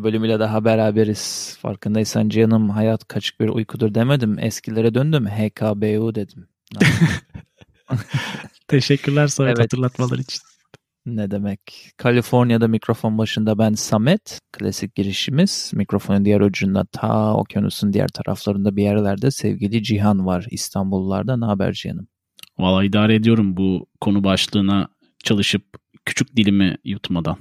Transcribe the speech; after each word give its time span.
Bir 0.00 0.04
bölümüyle 0.04 0.40
daha 0.40 0.64
beraberiz. 0.64 1.56
Farkındaysan 1.60 2.28
canım 2.28 2.70
hayat 2.70 3.08
kaçık 3.08 3.40
bir 3.40 3.48
uykudur 3.48 3.94
demedim. 3.94 4.38
Eskilere 4.38 4.94
döndüm 4.94 5.26
HKBU 5.26 6.14
dedim. 6.14 6.48
Teşekkürler 8.68 9.26
Samet 9.26 9.58
evet. 9.58 9.64
hatırlatmalar 9.64 10.18
için. 10.18 10.40
Ne 11.06 11.30
demek? 11.30 11.60
Kaliforniya'da 11.96 12.68
mikrofon 12.68 13.18
başında 13.18 13.58
ben 13.58 13.72
Samet. 13.72 14.38
Klasik 14.52 14.94
girişimiz. 14.94 15.70
Mikrofonun 15.74 16.24
diğer 16.24 16.40
ucunda 16.40 16.84
ta 16.92 17.34
okyanusun 17.34 17.92
diğer 17.92 18.08
taraflarında 18.08 18.76
bir 18.76 18.82
yerlerde 18.82 19.30
sevgili 19.30 19.82
Cihan 19.82 20.26
var. 20.26 20.46
İstanbullularda 20.50 21.36
ne 21.36 21.44
haber 21.44 21.72
Cihan'ım? 21.72 22.08
Valla 22.58 22.84
idare 22.84 23.14
ediyorum 23.14 23.56
bu 23.56 23.86
konu 24.00 24.24
başlığına 24.24 24.88
çalışıp 25.24 25.62
küçük 26.04 26.36
dilimi 26.36 26.76
yutmadan. 26.84 27.36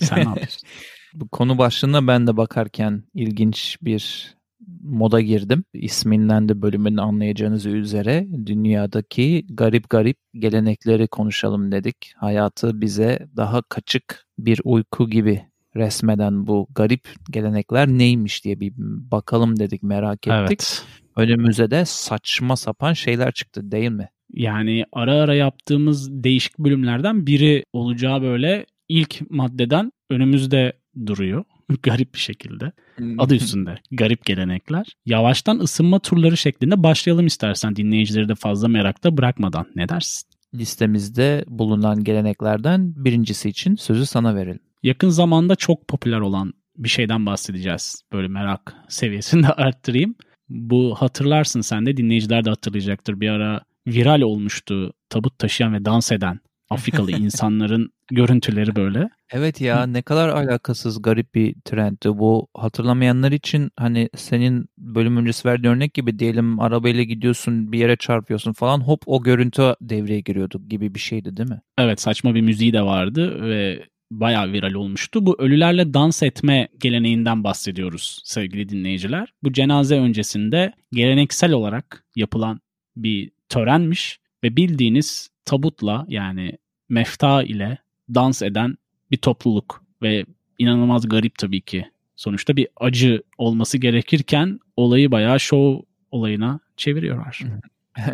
Sen 0.00 0.18
ne 0.18 0.28
yapıyorsun? 0.28 0.68
Bu 1.14 1.28
konu 1.28 1.58
başlığına 1.58 2.06
ben 2.06 2.26
de 2.26 2.36
bakarken 2.36 3.02
ilginç 3.14 3.76
bir 3.82 4.34
moda 4.82 5.20
girdim. 5.20 5.64
İsminden 5.74 6.48
de 6.48 6.62
bölümün 6.62 6.96
anlayacağınız 6.96 7.66
üzere 7.66 8.26
dünyadaki 8.46 9.46
garip 9.50 9.90
garip 9.90 10.16
gelenekleri 10.34 11.08
konuşalım 11.08 11.72
dedik. 11.72 12.12
Hayatı 12.16 12.80
bize 12.80 13.28
daha 13.36 13.62
kaçık 13.62 14.26
bir 14.38 14.60
uyku 14.64 15.10
gibi 15.10 15.42
resmeden 15.76 16.46
bu 16.46 16.66
garip 16.74 17.08
gelenekler 17.30 17.88
neymiş 17.88 18.44
diye 18.44 18.60
bir 18.60 18.72
bakalım 19.10 19.58
dedik 19.58 19.82
merak 19.82 20.26
ettik. 20.26 20.32
Evet. 20.50 20.84
Önümüze 21.16 21.70
de 21.70 21.84
saçma 21.84 22.56
sapan 22.56 22.92
şeyler 22.92 23.32
çıktı 23.32 23.70
değil 23.70 23.90
mi? 23.90 24.08
Yani 24.32 24.84
ara 24.92 25.14
ara 25.14 25.34
yaptığımız 25.34 26.24
değişik 26.24 26.58
bölümlerden 26.58 27.26
biri 27.26 27.64
olacağı 27.72 28.22
böyle 28.22 28.66
ilk 28.88 29.30
maddeden 29.30 29.92
önümüzde 30.10 30.72
duruyor. 31.06 31.44
Garip 31.82 32.14
bir 32.14 32.18
şekilde. 32.18 32.72
Adı 33.18 33.34
üstünde. 33.34 33.78
Garip 33.92 34.24
gelenekler. 34.24 34.86
Yavaştan 35.06 35.58
ısınma 35.58 35.98
turları 35.98 36.36
şeklinde 36.36 36.82
başlayalım 36.82 37.26
istersen 37.26 37.76
dinleyicileri 37.76 38.28
de 38.28 38.34
fazla 38.34 38.68
merakta 38.68 39.16
bırakmadan. 39.16 39.66
Ne 39.76 39.88
dersin? 39.88 40.28
Listemizde 40.54 41.44
bulunan 41.48 42.04
geleneklerden 42.04 43.04
birincisi 43.04 43.48
için 43.48 43.74
sözü 43.74 44.06
sana 44.06 44.34
verelim. 44.34 44.60
Yakın 44.82 45.08
zamanda 45.08 45.56
çok 45.56 45.88
popüler 45.88 46.20
olan 46.20 46.52
bir 46.76 46.88
şeyden 46.88 47.26
bahsedeceğiz. 47.26 48.02
Böyle 48.12 48.28
merak 48.28 48.74
seviyesini 48.88 49.42
de 49.42 49.48
arttırayım. 49.48 50.14
Bu 50.48 50.94
hatırlarsın 50.94 51.60
sen 51.60 51.86
de 51.86 51.96
dinleyiciler 51.96 52.44
de 52.44 52.50
hatırlayacaktır. 52.50 53.20
Bir 53.20 53.28
ara 53.28 53.60
viral 53.86 54.20
olmuştu 54.20 54.92
tabut 55.08 55.38
taşıyan 55.38 55.74
ve 55.74 55.84
dans 55.84 56.12
eden 56.12 56.40
Afrikalı 56.70 57.10
insanların 57.18 57.90
görüntüleri 58.10 58.76
böyle. 58.76 59.08
Evet 59.32 59.60
ya 59.60 59.86
ne 59.86 60.02
kadar 60.02 60.28
alakasız 60.28 61.02
garip 61.02 61.34
bir 61.34 61.54
trendti 61.64 62.18
bu. 62.18 62.48
Hatırlamayanlar 62.54 63.32
için 63.32 63.70
hani 63.76 64.08
senin 64.16 64.66
bölüm 64.78 65.16
öncesi 65.16 65.48
verdiğin 65.48 65.74
örnek 65.74 65.94
gibi 65.94 66.18
diyelim 66.18 66.60
arabayla 66.60 67.02
gidiyorsun 67.02 67.72
bir 67.72 67.78
yere 67.78 67.96
çarpıyorsun 67.96 68.52
falan 68.52 68.80
hop 68.80 69.02
o 69.06 69.22
görüntü 69.22 69.74
devreye 69.80 70.20
giriyordu 70.20 70.62
gibi 70.68 70.94
bir 70.94 71.00
şeydi 71.00 71.36
değil 71.36 71.48
mi? 71.48 71.60
Evet 71.78 72.00
saçma 72.00 72.34
bir 72.34 72.40
müziği 72.40 72.72
de 72.72 72.82
vardı 72.82 73.48
ve 73.48 73.84
bayağı 74.10 74.52
viral 74.52 74.74
olmuştu. 74.74 75.26
Bu 75.26 75.42
ölülerle 75.42 75.94
dans 75.94 76.22
etme 76.22 76.68
geleneğinden 76.78 77.44
bahsediyoruz 77.44 78.20
sevgili 78.24 78.68
dinleyiciler. 78.68 79.32
Bu 79.42 79.52
cenaze 79.52 79.96
öncesinde 79.96 80.72
geleneksel 80.92 81.52
olarak 81.52 82.04
yapılan 82.16 82.60
bir 82.96 83.30
törenmiş 83.48 84.18
ve 84.44 84.56
bildiğiniz 84.56 85.30
tabutla 85.44 86.06
yani 86.08 86.58
mefta 86.88 87.42
ile 87.42 87.78
dans 88.14 88.42
eden 88.42 88.76
bir 89.10 89.16
topluluk 89.16 89.84
ve 90.02 90.24
inanılmaz 90.58 91.08
garip 91.08 91.38
tabii 91.38 91.60
ki. 91.60 91.86
Sonuçta 92.16 92.56
bir 92.56 92.68
acı 92.76 93.22
olması 93.38 93.78
gerekirken 93.78 94.60
olayı 94.76 95.10
bayağı 95.10 95.40
şov 95.40 95.80
olayına 96.10 96.60
çeviriyorlar. 96.76 97.40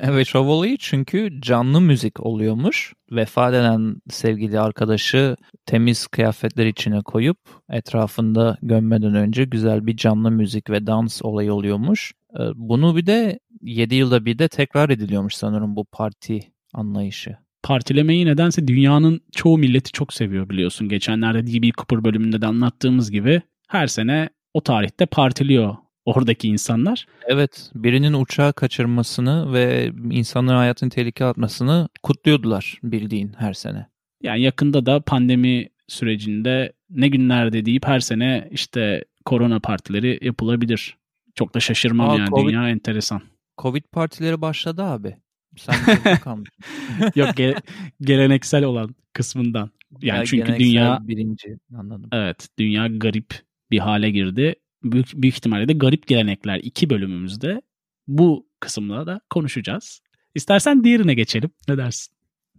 evet 0.02 0.26
şov 0.28 0.46
olayı 0.46 0.76
çünkü 0.76 1.40
canlı 1.40 1.80
müzik 1.80 2.20
oluyormuş. 2.20 2.92
Vefat 3.10 3.54
eden 3.54 3.96
sevgili 4.10 4.60
arkadaşı 4.60 5.36
temiz 5.66 6.06
kıyafetler 6.06 6.66
içine 6.66 7.00
koyup 7.00 7.38
etrafında 7.70 8.58
gömmeden 8.62 9.14
önce 9.14 9.44
güzel 9.44 9.86
bir 9.86 9.96
canlı 9.96 10.30
müzik 10.30 10.70
ve 10.70 10.86
dans 10.86 11.22
olayı 11.22 11.52
oluyormuş. 11.52 12.12
Ee, 12.34 12.42
bunu 12.54 12.96
bir 12.96 13.06
de 13.06 13.38
7 13.62 13.94
yılda 13.94 14.24
bir 14.24 14.38
de 14.38 14.48
tekrar 14.48 14.90
ediliyormuş 14.90 15.34
sanırım 15.34 15.76
bu 15.76 15.84
parti 15.84 16.52
anlayışı. 16.74 17.36
Partilemeyi 17.62 18.26
nedense 18.26 18.68
dünyanın 18.68 19.20
çoğu 19.32 19.58
milleti 19.58 19.92
çok 19.92 20.12
seviyor 20.12 20.48
biliyorsun. 20.48 20.88
Geçenlerde 20.88 21.46
DB 21.46 21.70
Cooper 21.76 22.04
bölümünde 22.04 22.42
de 22.42 22.46
anlattığımız 22.46 23.10
gibi 23.10 23.42
her 23.68 23.86
sene 23.86 24.28
o 24.54 24.60
tarihte 24.60 25.06
partiliyor 25.06 25.76
oradaki 26.04 26.48
insanlar. 26.48 27.06
Evet, 27.26 27.70
birinin 27.74 28.12
uçağı 28.12 28.52
kaçırmasını 28.52 29.52
ve 29.52 29.92
insanların 30.10 30.58
hayatını 30.58 30.90
tehlikeye 30.90 31.30
atmasını 31.30 31.88
kutluyordular 32.02 32.78
bildiğin 32.82 33.32
her 33.38 33.52
sene. 33.52 33.86
Yani 34.22 34.42
yakında 34.42 34.86
da 34.86 35.00
pandemi 35.00 35.68
sürecinde 35.88 36.72
ne 36.90 37.08
günlerde 37.08 37.66
deyip 37.66 37.86
her 37.86 38.00
sene 38.00 38.48
işte 38.50 39.04
korona 39.24 39.60
partileri 39.60 40.18
yapılabilir. 40.22 40.96
Çok 41.34 41.54
da 41.54 41.60
şaşırmam 41.60 42.10
Aa, 42.10 42.16
yani 42.16 42.30
COVID, 42.30 42.48
dünya 42.48 42.68
enteresan. 42.68 43.22
Covid 43.58 43.84
partileri 43.92 44.40
başladı 44.40 44.82
abi. 44.82 45.16
Sen 45.56 45.74
Yok 47.14 47.28
ge- 47.28 47.62
geleneksel 48.00 48.64
olan 48.64 48.94
kısmından. 49.12 49.70
Yani 50.02 50.18
ya, 50.18 50.24
çünkü 50.24 50.58
dünya 50.58 50.98
birinci 51.02 51.58
anladım. 51.76 52.08
Evet, 52.12 52.48
dünya 52.58 52.86
garip 52.86 53.34
bir 53.70 53.78
hale 53.78 54.10
girdi. 54.10 54.54
Büyük, 54.82 55.06
büyük 55.14 55.34
ihtimalle 55.34 55.68
de 55.68 55.72
garip 55.72 56.06
gelenekler 56.06 56.58
iki 56.58 56.90
bölümümüzde 56.90 57.62
bu 58.08 58.46
kısımda 58.60 59.06
da 59.06 59.20
konuşacağız. 59.30 60.00
İstersen 60.34 60.84
diğerine 60.84 61.14
geçelim. 61.14 61.50
Ne 61.68 61.78
dersin? 61.78 62.14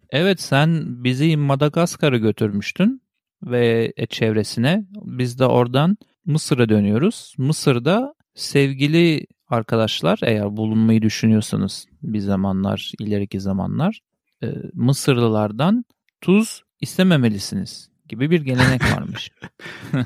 Evet 0.10 0.42
sen 0.42 1.04
bizi 1.04 1.38
Madagaskar'a 1.38 2.18
götürmüştün 2.18 3.02
ve 3.44 3.94
e, 3.98 4.06
çevresine. 4.06 4.86
Biz 4.92 5.40
de 5.40 5.46
oradan 5.46 5.98
Mısır'a 6.26 6.70
dönüyoruz. 6.70 7.34
Mısır'da 7.38 8.14
sevgili 8.36 9.28
arkadaşlar 9.52 10.20
eğer 10.24 10.58
bulunmayı 10.58 11.02
düşünüyorsanız 11.02 11.88
bir 12.04 12.20
zamanlar, 12.20 12.92
ileriki 13.00 13.40
zamanlar 13.40 14.00
e, 14.44 14.48
Mısırlılardan 14.74 15.86
tuz 16.22 16.64
istememelisiniz 16.82 17.90
gibi 18.10 18.32
bir 18.32 18.42
gelenek 18.42 18.82
varmış. 18.98 19.32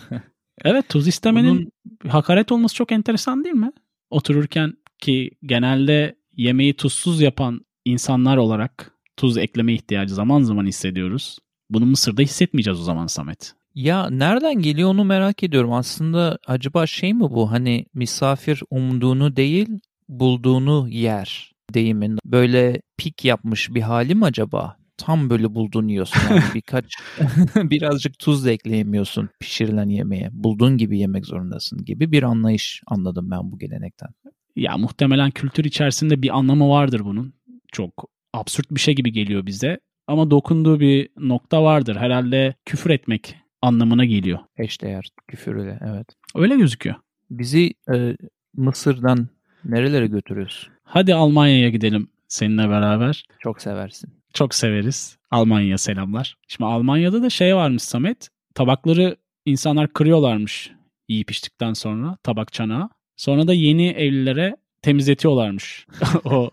evet 0.63 0.89
tuz 0.89 1.07
istemenin 1.07 1.71
Bunun... 1.85 2.09
hakaret 2.09 2.51
olması 2.51 2.75
çok 2.75 2.91
enteresan 2.91 3.43
değil 3.43 3.55
mi? 3.55 3.71
Otururken 4.09 4.73
ki 4.99 5.31
genelde 5.43 6.15
yemeği 6.37 6.73
tuzsuz 6.73 7.21
yapan 7.21 7.65
insanlar 7.85 8.37
olarak 8.37 8.91
tuz 9.17 9.37
ekleme 9.37 9.73
ihtiyacı 9.73 10.13
zaman 10.13 10.41
zaman 10.41 10.65
hissediyoruz. 10.65 11.39
Bunu 11.69 11.85
Mısır'da 11.85 12.21
hissetmeyeceğiz 12.21 12.79
o 12.79 12.83
zaman 12.83 13.07
Samet. 13.07 13.55
Ya 13.75 14.09
nereden 14.09 14.53
geliyor 14.53 14.89
onu 14.89 15.03
merak 15.03 15.43
ediyorum. 15.43 15.73
Aslında 15.73 16.37
acaba 16.47 16.87
şey 16.87 17.13
mi 17.13 17.19
bu? 17.19 17.51
Hani 17.51 17.85
misafir 17.93 18.63
umduğunu 18.69 19.35
değil 19.35 19.67
bulduğunu 20.09 20.89
yer 20.89 21.51
deyimin. 21.73 22.17
Böyle 22.25 22.81
pik 22.97 23.25
yapmış 23.25 23.69
bir 23.69 23.81
hali 23.81 24.15
mi 24.15 24.25
acaba? 24.25 24.77
Tam 24.97 25.29
böyle 25.29 25.55
bulduğunu 25.55 25.91
yiyorsun. 25.91 26.19
Yani 26.29 26.43
birkaç 26.55 26.85
birazcık 27.55 28.19
tuz 28.19 28.45
da 28.45 28.51
ekleyemiyorsun 28.51 29.29
pişirilen 29.39 29.89
yemeğe. 29.89 30.29
Bulduğun 30.31 30.77
gibi 30.77 30.99
yemek 30.99 31.25
zorundasın 31.25 31.85
gibi 31.85 32.11
bir 32.11 32.23
anlayış 32.23 32.81
anladım 32.87 33.31
ben 33.31 33.51
bu 33.51 33.59
gelenekten. 33.59 34.09
Ya 34.55 34.77
muhtemelen 34.77 35.31
kültür 35.31 35.65
içerisinde 35.65 36.21
bir 36.21 36.37
anlamı 36.37 36.69
vardır 36.69 37.01
bunun. 37.05 37.33
Çok 37.71 38.09
absürt 38.33 38.71
bir 38.71 38.79
şey 38.79 38.95
gibi 38.95 39.11
geliyor 39.11 39.45
bize. 39.45 39.79
Ama 40.07 40.31
dokunduğu 40.31 40.79
bir 40.79 41.09
nokta 41.17 41.63
vardır. 41.63 41.95
Herhalde 41.95 42.55
küfür 42.65 42.89
etmek 42.89 43.44
anlamına 43.65 44.05
geliyor. 44.05 44.39
Eşdeğer 44.57 45.09
küfürle 45.27 45.79
evet. 45.81 46.07
Öyle 46.35 46.55
gözüküyor. 46.55 46.95
Bizi 47.29 47.73
e, 47.93 48.17
Mısır'dan 48.55 49.27
nerelere 49.65 50.07
götürüyorsun? 50.07 50.73
Hadi 50.83 51.15
Almanya'ya 51.15 51.69
gidelim 51.69 52.07
seninle 52.27 52.69
beraber. 52.69 53.25
Çok 53.39 53.61
seversin. 53.61 54.09
Çok 54.33 54.55
severiz. 54.55 55.17
Almanya 55.31 55.77
selamlar. 55.77 56.37
Şimdi 56.47 56.65
Almanya'da 56.65 57.21
da 57.21 57.29
şey 57.29 57.55
varmış 57.55 57.83
Samet. 57.83 58.29
Tabakları 58.55 59.15
insanlar 59.45 59.93
kırıyorlarmış 59.93 60.71
yiyip 61.09 61.31
içtikten 61.31 61.73
sonra 61.73 62.17
tabak 62.23 62.53
çanağı. 62.53 62.89
Sonra 63.17 63.47
da 63.47 63.53
yeni 63.53 63.87
evlilere 63.87 64.55
temizletiyorlarmış 64.81 65.87
o 66.25 66.49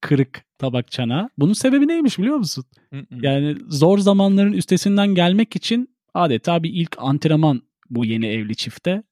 kırık 0.00 0.44
tabak 0.58 0.90
çanağı. 0.90 1.28
Bunun 1.38 1.52
sebebi 1.52 1.88
neymiş 1.88 2.18
biliyor 2.18 2.36
musun? 2.36 2.64
yani 3.10 3.56
zor 3.68 3.98
zamanların 3.98 4.52
üstesinden 4.52 5.14
gelmek 5.14 5.56
için 5.56 5.93
adeta 6.14 6.62
bir 6.62 6.70
ilk 6.70 6.96
antrenman 6.98 7.62
bu 7.90 8.04
yeni 8.04 8.26
evli 8.26 8.56
çifte. 8.56 9.02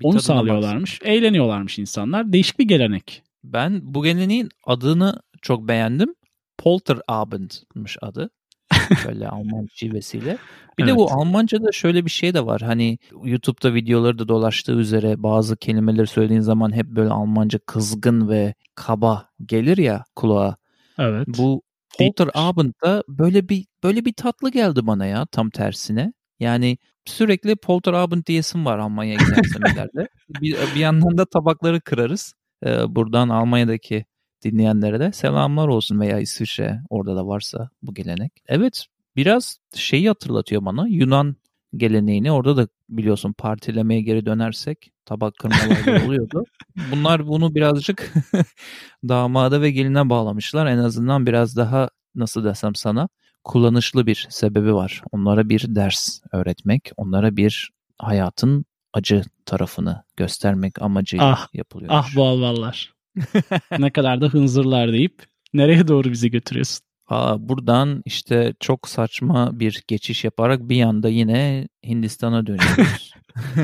Bir 0.00 0.04
Onu 0.04 0.20
sağlıyorlarmış. 0.20 1.00
Baksın. 1.00 1.14
Eğleniyorlarmış 1.14 1.78
insanlar. 1.78 2.32
Değişik 2.32 2.58
bir 2.58 2.68
gelenek. 2.68 3.22
Ben 3.44 3.80
bu 3.82 4.02
geleneğin 4.02 4.48
adını 4.66 5.22
çok 5.42 5.68
beğendim. 5.68 6.14
Polterabend'mış 6.58 7.96
adı. 8.02 8.30
Böyle 9.06 9.28
Alman 9.28 9.66
şivesiyle. 9.74 10.38
Bir 10.78 10.84
evet. 10.84 10.92
de 10.92 10.96
bu 10.96 11.12
Almanca'da 11.12 11.72
şöyle 11.72 12.04
bir 12.04 12.10
şey 12.10 12.34
de 12.34 12.46
var. 12.46 12.60
Hani 12.60 12.98
YouTube'da 13.24 13.74
videoları 13.74 14.18
da 14.18 14.28
dolaştığı 14.28 14.72
üzere 14.72 15.22
bazı 15.22 15.56
kelimeleri 15.56 16.06
söylediğin 16.06 16.40
zaman 16.40 16.76
hep 16.76 16.86
böyle 16.86 17.10
Almanca 17.10 17.58
kızgın 17.66 18.28
ve 18.28 18.54
kaba 18.74 19.28
gelir 19.46 19.78
ya 19.78 20.04
kulağa. 20.16 20.56
Evet. 20.98 21.28
Bu 21.28 21.62
Polter 21.98 22.28
Abend'da 22.34 23.04
böyle 23.08 23.48
bir 23.48 23.66
böyle 23.84 24.04
bir 24.04 24.12
tatlı 24.12 24.50
geldi 24.50 24.86
bana 24.86 25.06
ya 25.06 25.26
tam 25.26 25.50
tersine. 25.50 26.12
Yani 26.42 26.78
sürekli 27.04 27.56
Polter 27.56 27.92
Abend 27.92 28.26
diyesim 28.26 28.66
var 28.66 28.78
Almanya'ya 28.78 29.18
gidersem 29.18 29.62
ileride. 29.74 30.08
bir, 30.28 30.56
bir 30.74 30.80
yandan 30.80 31.18
da 31.18 31.24
tabakları 31.24 31.80
kırarız. 31.80 32.34
Ee, 32.66 32.94
buradan 32.94 33.28
Almanya'daki 33.28 34.04
dinleyenlere 34.44 35.00
de 35.00 35.12
selamlar 35.12 35.68
olsun 35.68 36.00
veya 36.00 36.18
İsviçre 36.18 36.80
orada 36.90 37.16
da 37.16 37.26
varsa 37.26 37.70
bu 37.82 37.94
gelenek. 37.94 38.32
Evet 38.48 38.86
biraz 39.16 39.58
şeyi 39.74 40.08
hatırlatıyor 40.08 40.64
bana 40.64 40.88
Yunan 40.88 41.36
geleneğini 41.76 42.32
orada 42.32 42.56
da 42.56 42.68
biliyorsun 42.88 43.32
partilemeye 43.32 44.00
geri 44.00 44.26
dönersek 44.26 44.92
tabak 45.04 45.34
kırmalar 45.36 46.04
oluyordu. 46.06 46.44
Bunlar 46.92 47.26
bunu 47.26 47.54
birazcık 47.54 48.12
damada 49.08 49.62
ve 49.62 49.70
geline 49.70 50.10
bağlamışlar. 50.10 50.66
En 50.66 50.78
azından 50.78 51.26
biraz 51.26 51.56
daha 51.56 51.88
nasıl 52.14 52.44
desem 52.44 52.74
sana 52.74 53.08
kullanışlı 53.44 54.06
bir 54.06 54.26
sebebi 54.30 54.74
var. 54.74 55.02
Onlara 55.12 55.48
bir 55.48 55.74
ders 55.74 56.20
öğretmek, 56.32 56.90
onlara 56.96 57.36
bir 57.36 57.70
hayatın 57.98 58.64
acı 58.92 59.22
tarafını 59.46 60.04
göstermek 60.16 60.82
amacıyla 60.82 61.32
ah, 61.32 61.48
yapılıyor. 61.54 61.90
Ah 61.94 62.16
bu 62.16 62.24
alvallar. 62.24 62.94
ne 63.78 63.90
kadar 63.90 64.20
da 64.20 64.26
hınzırlar 64.26 64.92
deyip 64.92 65.26
nereye 65.54 65.88
doğru 65.88 66.10
bizi 66.10 66.30
götürüyorsun? 66.30 66.86
Aa, 67.08 67.48
buradan 67.48 68.02
işte 68.04 68.54
çok 68.60 68.88
saçma 68.88 69.60
bir 69.60 69.82
geçiş 69.88 70.24
yaparak 70.24 70.68
bir 70.68 70.82
anda 70.82 71.08
yine 71.08 71.68
Hindistan'a 71.86 72.46
dönüyoruz. 72.46 73.14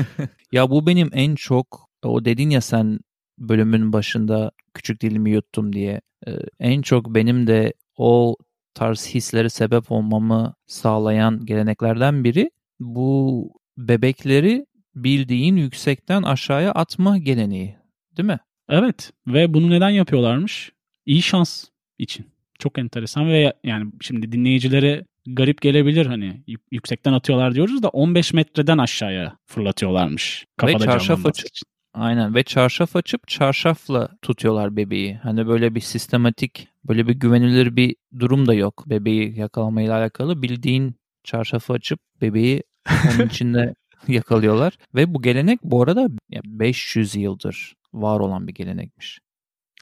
ya 0.51 0.69
bu 0.69 0.87
benim 0.87 1.09
en 1.13 1.35
çok 1.35 1.89
o 2.03 2.25
dedin 2.25 2.49
ya 2.49 2.61
sen 2.61 2.99
bölümün 3.37 3.93
başında 3.93 4.51
küçük 4.73 5.01
dilimi 5.01 5.31
yuttum 5.31 5.73
diye. 5.73 6.01
Ee, 6.27 6.31
en 6.59 6.81
çok 6.81 7.15
benim 7.15 7.47
de 7.47 7.73
o 7.97 8.35
tarz 8.79 9.07
hislere 9.13 9.49
sebep 9.49 9.91
olmamı 9.91 10.53
sağlayan 10.67 11.45
geleneklerden 11.45 12.23
biri 12.23 12.51
bu 12.79 13.51
bebekleri 13.77 14.65
bildiğin 14.95 15.55
yüksekten 15.55 16.23
aşağıya 16.23 16.71
atma 16.71 17.17
geleneği. 17.17 17.75
Değil 18.17 18.27
mi? 18.27 18.39
Evet 18.69 19.11
ve 19.27 19.53
bunu 19.53 19.69
neden 19.69 19.89
yapıyorlarmış? 19.89 20.71
İyi 21.05 21.21
şans 21.21 21.65
için. 21.97 22.25
Çok 22.59 22.79
enteresan 22.79 23.27
ve 23.27 23.53
yani 23.63 23.91
şimdi 24.01 24.31
dinleyicilere 24.31 25.05
garip 25.27 25.61
gelebilir 25.61 26.05
hani 26.05 26.43
yüksekten 26.71 27.13
atıyorlar 27.13 27.55
diyoruz 27.55 27.83
da 27.83 27.89
15 27.89 28.33
metreden 28.33 28.77
aşağıya 28.77 29.37
fırlatıyorlarmış. 29.45 30.45
Kafada 30.57 30.79
ve 30.79 30.85
çarşaf 30.85 31.19
için. 31.19 31.49
Aynen 31.93 32.35
ve 32.35 32.43
çarşaf 32.43 32.95
açıp 32.95 33.27
çarşafla 33.27 34.09
tutuyorlar 34.21 34.75
bebeği. 34.75 35.15
Hani 35.15 35.47
böyle 35.47 35.75
bir 35.75 35.81
sistematik, 35.81 36.67
böyle 36.83 37.07
bir 37.07 37.13
güvenilir 37.13 37.75
bir 37.75 37.95
durum 38.19 38.47
da 38.47 38.53
yok 38.53 38.83
bebeği 38.87 39.39
yakalamayla 39.39 39.97
alakalı. 39.97 40.41
Bildiğin 40.41 40.95
çarşafı 41.23 41.73
açıp 41.73 41.99
bebeği 42.21 42.63
onun 42.89 43.27
içinde 43.27 43.75
yakalıyorlar. 44.07 44.73
Ve 44.95 45.13
bu 45.13 45.21
gelenek 45.21 45.59
bu 45.63 45.83
arada 45.83 46.07
500 46.45 47.15
yıldır 47.15 47.73
var 47.93 48.19
olan 48.19 48.47
bir 48.47 48.53
gelenekmiş. 48.53 49.19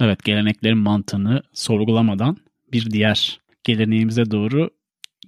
Evet 0.02 0.24
geleneklerin 0.24 0.78
mantığını 0.78 1.42
sorgulamadan 1.54 2.38
bir 2.74 2.92
diğer 2.92 3.42
geleneğimize 3.64 4.32
doğru 4.32 4.70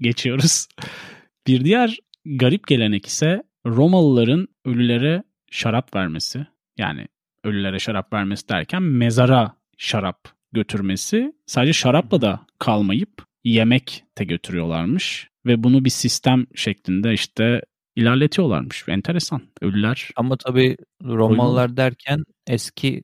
geçiyoruz. 0.02 0.68
Bir 1.48 1.64
diğer 1.64 1.98
garip 2.25 2.68
gelenek 2.68 3.06
ise 3.06 3.44
Romalıların 3.66 4.48
ölülere 4.66 5.24
şarap 5.52 5.96
vermesi. 5.96 6.48
Yani 6.80 7.08
ölülere 7.44 7.80
şarap 7.80 8.14
vermesi 8.14 8.50
derken 8.50 8.84
mezara 8.84 9.54
şarap 9.78 10.18
götürmesi. 10.52 11.34
Sadece 11.46 11.74
şarapla 11.74 12.22
da 12.22 12.40
kalmayıp 12.60 13.26
yemek 13.44 14.04
de 14.18 14.24
götürüyorlarmış. 14.24 15.30
Ve 15.46 15.64
bunu 15.64 15.86
bir 15.86 15.90
sistem 15.90 16.46
şeklinde 16.56 17.14
işte 17.14 17.62
ilerletiyorlarmış. 17.96 18.86
Enteresan. 18.88 19.42
Ölüler. 19.62 20.10
Ama 20.16 20.38
tabii 20.38 20.78
Romalılar 21.04 21.78
derken 21.78 22.24
eski 22.48 23.04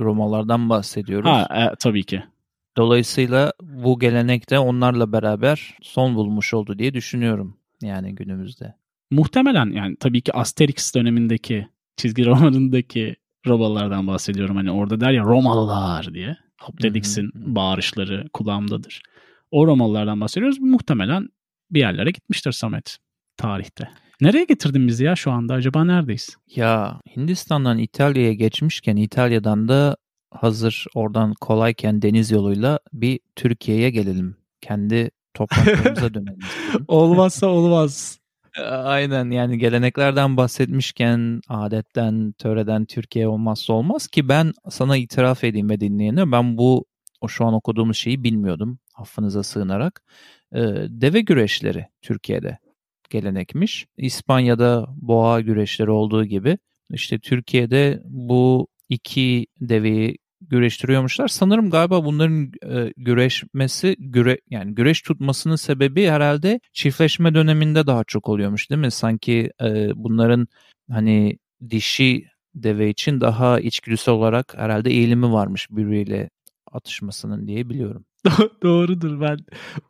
Romalılardan 0.00 0.70
bahsediyoruz. 0.70 1.30
Ha, 1.30 1.70
e, 1.72 1.74
tabii 1.78 2.04
ki. 2.04 2.22
Dolayısıyla 2.76 3.52
bu 3.62 3.98
gelenek 3.98 4.50
de 4.50 4.58
onlarla 4.58 5.12
beraber 5.12 5.76
son 5.82 6.14
bulmuş 6.14 6.54
oldu 6.54 6.78
diye 6.78 6.94
düşünüyorum 6.94 7.56
yani 7.82 8.14
günümüzde. 8.14 8.74
Muhtemelen 9.10 9.70
yani 9.70 9.96
tabii 9.96 10.20
ki 10.20 10.32
Asterix 10.32 10.94
dönemindeki 10.94 11.68
çizgi 11.96 12.26
romanındaki 12.26 13.16
Romalılardan 13.46 14.06
bahsediyorum. 14.06 14.56
Hani 14.56 14.70
orada 14.70 15.00
der 15.00 15.12
ya 15.12 15.24
Romalılar 15.24 16.14
diye. 16.14 16.36
Obelix'in 16.68 17.30
bağırışları 17.34 18.28
kulağımdadır. 18.32 19.02
O 19.50 19.66
Romalılardan 19.66 20.20
bahsediyoruz. 20.20 20.60
Muhtemelen 20.60 21.28
bir 21.70 21.80
yerlere 21.80 22.10
gitmiştir 22.10 22.52
Samet 22.52 22.96
tarihte. 23.36 23.88
Nereye 24.20 24.44
getirdin 24.44 24.88
bizi 24.88 25.04
ya 25.04 25.16
şu 25.16 25.30
anda? 25.30 25.54
Acaba 25.54 25.84
neredeyiz? 25.84 26.36
Ya 26.56 27.00
Hindistan'dan 27.16 27.78
İtalya'ya 27.78 28.32
geçmişken 28.32 28.96
İtalya'dan 28.96 29.68
da 29.68 29.96
hazır 30.30 30.84
oradan 30.94 31.34
kolayken 31.40 32.02
deniz 32.02 32.30
yoluyla 32.30 32.78
bir 32.92 33.20
Türkiye'ye 33.36 33.90
gelelim. 33.90 34.36
Kendi 34.60 35.10
topraklarımıza 35.34 36.14
dönelim. 36.14 36.38
Olmazsa 36.88 37.46
olmaz. 37.46 38.18
Aynen 38.64 39.30
yani 39.30 39.58
geleneklerden 39.58 40.36
bahsetmişken 40.36 41.40
adetten, 41.48 42.32
töreden 42.38 42.84
Türkiye 42.84 43.28
olmazsa 43.28 43.72
olmaz 43.72 44.08
ki 44.08 44.28
ben 44.28 44.52
sana 44.70 44.96
itiraf 44.96 45.44
edeyim 45.44 45.70
ve 45.70 45.80
dinleyene 45.80 46.32
ben 46.32 46.58
bu 46.58 46.84
o 47.20 47.28
şu 47.28 47.44
an 47.44 47.54
okuduğumuz 47.54 47.96
şeyi 47.96 48.24
bilmiyordum 48.24 48.78
affınıza 48.94 49.42
sığınarak. 49.42 50.02
Ee, 50.52 50.58
deve 50.88 51.20
güreşleri 51.20 51.86
Türkiye'de 52.02 52.58
gelenekmiş. 53.10 53.86
İspanya'da 53.96 54.86
boğa 54.96 55.40
güreşleri 55.40 55.90
olduğu 55.90 56.24
gibi 56.24 56.58
işte 56.90 57.18
Türkiye'de 57.18 58.00
bu 58.04 58.68
iki 58.88 59.46
deveyi 59.60 60.18
güreştiriyormuşlar. 60.40 61.28
Sanırım 61.28 61.70
galiba 61.70 62.04
bunların 62.04 62.52
e, 62.64 62.92
güreşmesi 62.96 63.96
güre 63.98 64.38
yani 64.50 64.74
güreş 64.74 65.02
tutmasının 65.02 65.56
sebebi 65.56 66.06
herhalde 66.06 66.60
çiftleşme 66.72 67.34
döneminde 67.34 67.86
daha 67.86 68.04
çok 68.04 68.28
oluyormuş 68.28 68.70
değil 68.70 68.80
mi? 68.80 68.90
Sanki 68.90 69.50
e, 69.62 69.90
bunların 69.94 70.48
hani 70.90 71.38
dişi 71.70 72.26
deve 72.54 72.88
için 72.88 73.20
daha 73.20 73.60
içgüdüsel 73.60 74.14
olarak 74.14 74.54
herhalde 74.56 74.90
eğilimi 74.90 75.32
varmış 75.32 75.70
birbiriyle 75.70 76.30
atışmasının 76.72 77.46
diye 77.46 77.68
biliyorum. 77.70 78.04
Doğrudur 78.62 79.20
ben 79.20 79.38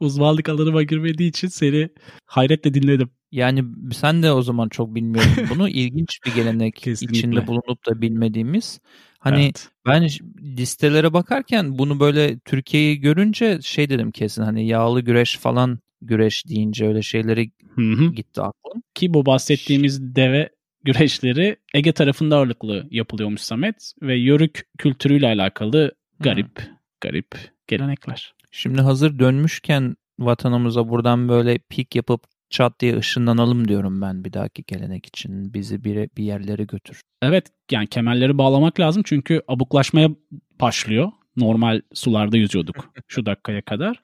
uzmanlık 0.00 0.48
alanıma 0.48 0.82
girmediği 0.82 1.28
için 1.28 1.48
seni 1.48 1.88
hayretle 2.26 2.74
dinledim. 2.74 3.10
Yani 3.36 3.64
sen 3.92 4.22
de 4.22 4.32
o 4.32 4.42
zaman 4.42 4.68
çok 4.68 4.94
bilmiyordun 4.94 5.46
bunu. 5.50 5.68
İlginç 5.68 6.18
bir 6.26 6.34
gelenek 6.34 6.86
içinde 6.86 7.46
bulunup 7.46 7.86
da 7.86 8.02
bilmediğimiz. 8.02 8.80
Hani 9.18 9.44
evet. 9.44 9.68
ben 9.86 10.08
listelere 10.40 11.12
bakarken 11.12 11.78
bunu 11.78 12.00
böyle 12.00 12.38
Türkiye'yi 12.38 13.00
görünce 13.00 13.58
şey 13.62 13.90
dedim 13.90 14.10
kesin 14.10 14.42
hani 14.42 14.66
yağlı 14.66 15.00
güreş 15.00 15.36
falan 15.36 15.78
güreş 16.00 16.48
deyince 16.48 16.86
öyle 16.86 17.02
şeyleri 17.02 17.50
gitti 18.14 18.40
aklım. 18.42 18.82
Ki 18.94 19.14
bu 19.14 19.26
bahsettiğimiz 19.26 20.16
deve 20.16 20.50
güreşleri 20.84 21.56
Ege 21.74 21.92
tarafında 21.92 22.36
ağırlıklı 22.36 22.86
yapılıyormuş 22.90 23.40
Samet 23.40 23.92
ve 24.02 24.16
yörük 24.16 24.64
kültürüyle 24.78 25.26
alakalı 25.26 25.92
garip 26.20 26.60
Hı. 26.60 26.66
garip 27.00 27.34
gelenekler. 27.66 28.34
Şimdi 28.50 28.80
hazır 28.80 29.18
dönmüşken 29.18 29.96
vatanımıza 30.18 30.88
buradan 30.88 31.28
böyle 31.28 31.58
pik 31.58 31.96
yapıp 31.96 32.35
çat 32.50 32.80
diye 32.80 32.96
ışınlanalım 32.96 33.68
diyorum 33.68 34.00
ben 34.00 34.24
bir 34.24 34.32
dahaki 34.32 34.64
gelenek 34.66 35.06
için. 35.06 35.54
Bizi 35.54 35.84
bir, 35.84 36.10
bir 36.16 36.24
yerlere 36.24 36.64
götür. 36.64 37.00
Evet 37.22 37.46
yani 37.70 37.86
kemerleri 37.86 38.38
bağlamak 38.38 38.80
lazım 38.80 39.02
çünkü 39.06 39.42
abuklaşmaya 39.48 40.10
başlıyor. 40.60 41.12
Normal 41.36 41.80
sularda 41.94 42.36
yüzüyorduk 42.36 42.92
şu 43.08 43.26
dakikaya 43.26 43.62
kadar. 43.62 44.00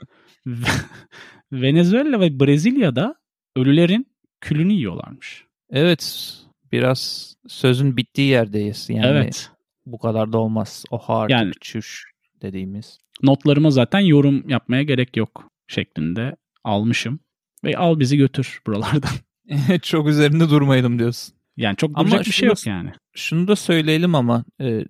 Venezuela 1.52 2.20
ve 2.20 2.40
Brezilya'da 2.40 3.14
ölülerin 3.56 4.06
külünü 4.40 4.72
yiyorlarmış. 4.72 5.44
Evet 5.70 6.32
biraz 6.72 7.32
sözün 7.48 7.96
bittiği 7.96 8.28
yerdeyiz. 8.28 8.90
Yani 8.90 9.06
evet. 9.06 9.50
bu 9.86 9.98
kadar 9.98 10.32
da 10.32 10.38
olmaz. 10.38 10.84
O 10.90 10.98
hard 10.98 11.30
yani, 11.30 11.52
çüş 11.60 12.04
dediğimiz. 12.42 12.98
Notlarıma 13.22 13.70
zaten 13.70 14.00
yorum 14.00 14.48
yapmaya 14.48 14.82
gerek 14.82 15.16
yok 15.16 15.48
şeklinde 15.68 16.36
almışım. 16.64 17.20
Ve 17.64 17.76
al 17.76 17.98
bizi 17.98 18.16
götür 18.16 18.60
buralardan. 18.66 19.10
çok 19.82 20.08
üzerinde 20.08 20.50
durmayalım 20.50 20.98
diyorsun. 20.98 21.34
Yani 21.56 21.76
çok 21.76 21.96
duracak 21.96 22.12
ama 22.12 22.24
bir 22.24 22.32
şey 22.32 22.48
yok 22.48 22.66
yani. 22.66 22.92
Şunu 23.14 23.48
da 23.48 23.56
söyleyelim 23.56 24.14
ama 24.14 24.44
e, 24.60 24.84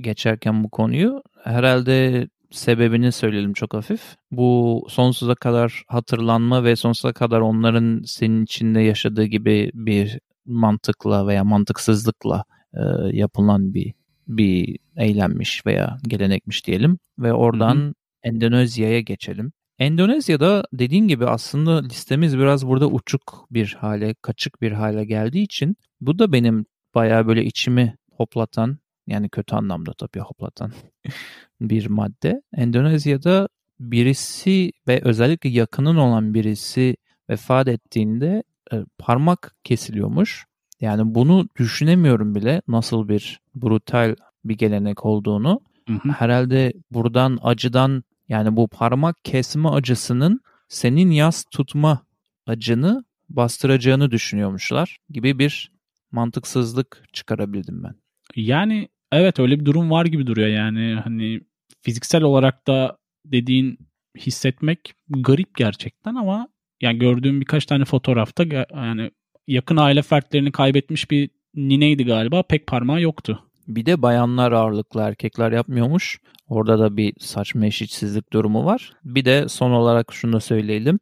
geçerken 0.00 0.64
bu 0.64 0.70
konuyu 0.70 1.22
herhalde 1.44 2.28
sebebini 2.50 3.12
söyleyelim 3.12 3.52
çok 3.52 3.74
hafif. 3.74 4.16
Bu 4.30 4.86
sonsuza 4.90 5.34
kadar 5.34 5.82
hatırlanma 5.88 6.64
ve 6.64 6.76
sonsuza 6.76 7.12
kadar 7.12 7.40
onların 7.40 8.02
senin 8.06 8.44
içinde 8.44 8.80
yaşadığı 8.80 9.24
gibi 9.24 9.70
bir 9.74 10.18
mantıkla 10.46 11.26
veya 11.26 11.44
mantıksızlıkla 11.44 12.44
e, 12.74 12.80
yapılan 13.12 13.74
bir 13.74 13.94
bir 14.28 14.78
eylemmiş 14.96 15.66
veya 15.66 15.98
gelenekmiş 16.08 16.66
diyelim 16.66 16.98
ve 17.18 17.32
oradan. 17.32 17.94
Endonezya'ya 18.24 19.00
geçelim. 19.00 19.52
Endonezya'da 19.78 20.64
dediğin 20.72 21.08
gibi 21.08 21.26
aslında 21.26 21.82
listemiz 21.82 22.38
biraz 22.38 22.66
burada 22.66 22.86
uçuk 22.86 23.46
bir 23.50 23.76
hale, 23.80 24.14
kaçık 24.14 24.62
bir 24.62 24.72
hale 24.72 25.04
geldiği 25.04 25.42
için 25.42 25.76
bu 26.00 26.18
da 26.18 26.32
benim 26.32 26.66
bayağı 26.94 27.26
böyle 27.26 27.44
içimi 27.44 27.96
hoplatan 28.12 28.78
yani 29.06 29.28
kötü 29.28 29.54
anlamda 29.54 29.92
tabii 29.92 30.20
hoplatan 30.20 30.72
bir 31.60 31.86
madde. 31.86 32.42
Endonezya'da 32.56 33.48
birisi 33.80 34.72
ve 34.88 35.00
özellikle 35.04 35.48
yakının 35.48 35.96
olan 35.96 36.34
birisi 36.34 36.96
vefat 37.30 37.68
ettiğinde 37.68 38.42
e, 38.72 38.84
parmak 38.98 39.54
kesiliyormuş. 39.64 40.44
Yani 40.80 41.14
bunu 41.14 41.48
düşünemiyorum 41.56 42.34
bile 42.34 42.62
nasıl 42.68 43.08
bir 43.08 43.40
brutal 43.54 44.14
bir 44.44 44.54
gelenek 44.54 45.04
olduğunu. 45.04 45.60
Hı 45.88 45.94
hı. 45.94 46.08
Herhalde 46.08 46.72
buradan 46.90 47.38
acıdan 47.42 48.04
yani 48.28 48.56
bu 48.56 48.68
parmak 48.68 49.24
kesme 49.24 49.68
acısının 49.68 50.40
senin 50.68 51.10
yas 51.10 51.44
tutma 51.50 52.06
acını 52.46 53.04
bastıracağını 53.28 54.10
düşünüyormuşlar 54.10 54.98
gibi 55.10 55.38
bir 55.38 55.72
mantıksızlık 56.12 57.04
çıkarabildim 57.12 57.82
ben. 57.82 57.94
Yani 58.36 58.88
evet 59.12 59.38
öyle 59.38 59.60
bir 59.60 59.64
durum 59.64 59.90
var 59.90 60.06
gibi 60.06 60.26
duruyor 60.26 60.48
yani 60.48 61.00
hani 61.04 61.40
fiziksel 61.82 62.22
olarak 62.22 62.66
da 62.66 62.96
dediğin 63.24 63.78
hissetmek 64.18 64.94
garip 65.08 65.56
gerçekten 65.56 66.14
ama 66.14 66.48
yani 66.80 66.98
gördüğüm 66.98 67.40
birkaç 67.40 67.66
tane 67.66 67.84
fotoğrafta 67.84 68.44
yani 68.74 69.10
yakın 69.46 69.76
aile 69.76 70.02
fertlerini 70.02 70.52
kaybetmiş 70.52 71.10
bir 71.10 71.30
nineydi 71.54 72.04
galiba 72.04 72.42
pek 72.42 72.66
parmağı 72.66 73.00
yoktu. 73.00 73.50
Bir 73.68 73.86
de 73.86 74.02
bayanlar 74.02 74.52
ağırlıklı 74.52 75.00
erkekler 75.00 75.52
yapmıyormuş. 75.52 76.20
Orada 76.48 76.78
da 76.78 76.96
bir 76.96 77.14
saçma 77.18 77.66
eşitsizlik 77.66 78.32
durumu 78.32 78.64
var. 78.64 78.92
Bir 79.04 79.24
de 79.24 79.48
son 79.48 79.70
olarak 79.70 80.12
şunu 80.12 80.32
da 80.32 80.40
söyleyelim. 80.40 80.98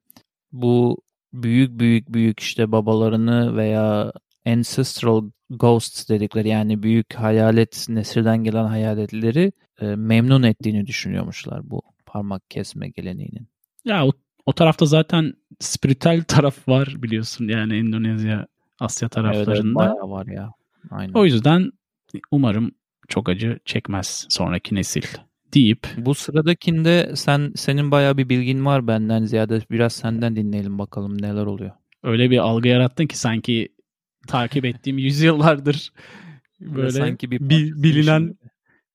Bu 0.52 1.02
büyük 1.33 1.78
büyük 1.78 2.12
büyük 2.12 2.40
işte 2.40 2.73
babalarını 2.73 3.57
veya 3.57 4.12
ancestral 4.47 5.31
ghosts 5.50 6.09
dedikleri 6.09 6.49
yani 6.49 6.83
büyük 6.83 7.14
hayalet 7.14 7.87
nesilden 7.88 8.45
gelen 8.45 8.64
hayaletleri 8.64 9.52
e, 9.81 9.87
memnun 9.87 10.42
ettiğini 10.42 10.87
düşünüyormuşlar 10.87 11.71
bu 11.71 11.83
parmak 12.07 12.50
kesme 12.50 12.88
geleneğinin. 12.88 13.49
Ya 13.85 14.07
o, 14.07 14.12
o 14.47 14.52
tarafta 14.52 14.87
zaten 14.87 15.33
spiritüel 15.61 16.23
taraf 16.23 16.69
var 16.69 16.95
biliyorsun 16.99 17.49
yani 17.49 17.76
Endonezya 17.76 18.47
Asya 18.81 19.09
taraflarında. 19.09 19.52
Evet, 19.54 19.64
evet 19.64 19.75
bayağı 19.75 20.11
var 20.11 20.26
ya. 20.26 20.52
Aynen. 20.90 21.12
O 21.12 21.25
yüzden 21.25 21.73
umarım 22.31 22.73
çok 23.09 23.28
acı 23.28 23.59
çekmez 23.64 24.26
sonraki 24.31 24.75
nesil 24.75 25.02
deyip. 25.54 25.87
Bu 25.97 26.14
sıradakinde 26.14 27.12
sen 27.14 27.52
senin 27.57 27.90
bayağı 27.90 28.19
bir 28.19 28.28
bilgin 28.28 28.64
var 28.64 28.87
benden 28.87 29.25
ziyade 29.25 29.61
biraz 29.71 29.92
senden 29.92 30.37
dinleyelim 30.37 30.78
bakalım 30.78 31.23
neler 31.23 31.47
oluyor. 31.47 31.71
Öyle 32.02 32.31
bir 32.31 32.38
algı 32.38 32.69
yarattın 32.69 33.07
ki 33.07 33.19
sanki 33.19 33.69
takip 34.26 34.64
ettiğim 34.64 34.99
yüzyıllardır 35.09 35.92
böyle 36.61 36.90
sanki 36.90 37.31
bir 37.31 37.40
bi, 37.40 37.83
bilinen 37.83 38.35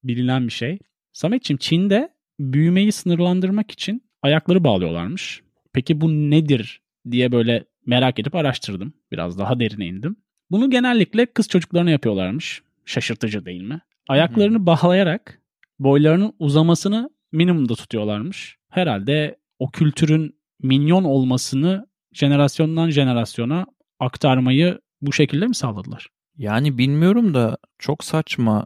bilinen 0.04 0.48
bir 0.48 0.52
şey. 0.52 0.80
Sametçim 1.14 1.58
Çin'de 1.58 2.10
büyümeyi 2.40 2.92
sınırlandırmak 2.92 3.72
için 3.72 4.04
ayakları 4.22 4.64
bağlıyorlarmış. 4.64 5.42
Peki 5.74 6.02
bu 6.02 6.12
nedir 6.12 6.82
diye 7.12 7.32
böyle 7.32 7.66
merak 7.86 8.20
edip 8.20 8.36
araştırdım. 8.36 8.94
Biraz 9.12 9.40
daha 9.40 9.60
derine 9.60 9.88
indim. 9.88 10.16
Bunu 10.52 10.70
genellikle 10.70 11.26
kız 11.26 11.48
çocuklarına 11.48 11.90
yapıyorlarmış. 11.90 12.62
Şaşırtıcı 12.88 13.46
değil 13.46 13.62
mi? 13.62 13.82
Ayaklarını 14.10 14.66
bağlayarak 14.66 15.42
boylarının 15.80 16.34
uzamasını 16.40 17.10
minimumda 17.32 17.76
tutuyorlarmış. 17.76 18.58
Herhalde 18.70 19.38
o 19.60 19.72
kültürün 19.72 20.40
minyon 20.62 21.04
olmasını 21.04 21.88
jenerasyondan 22.14 22.90
jenerasyona 22.90 23.66
aktarmayı 24.00 24.80
bu 25.02 25.14
şekilde 25.14 25.48
mi 25.48 25.56
sağladılar? 25.56 26.08
Yani 26.38 26.78
bilmiyorum 26.78 27.34
da 27.34 27.58
çok 27.78 28.04
saçma. 28.04 28.66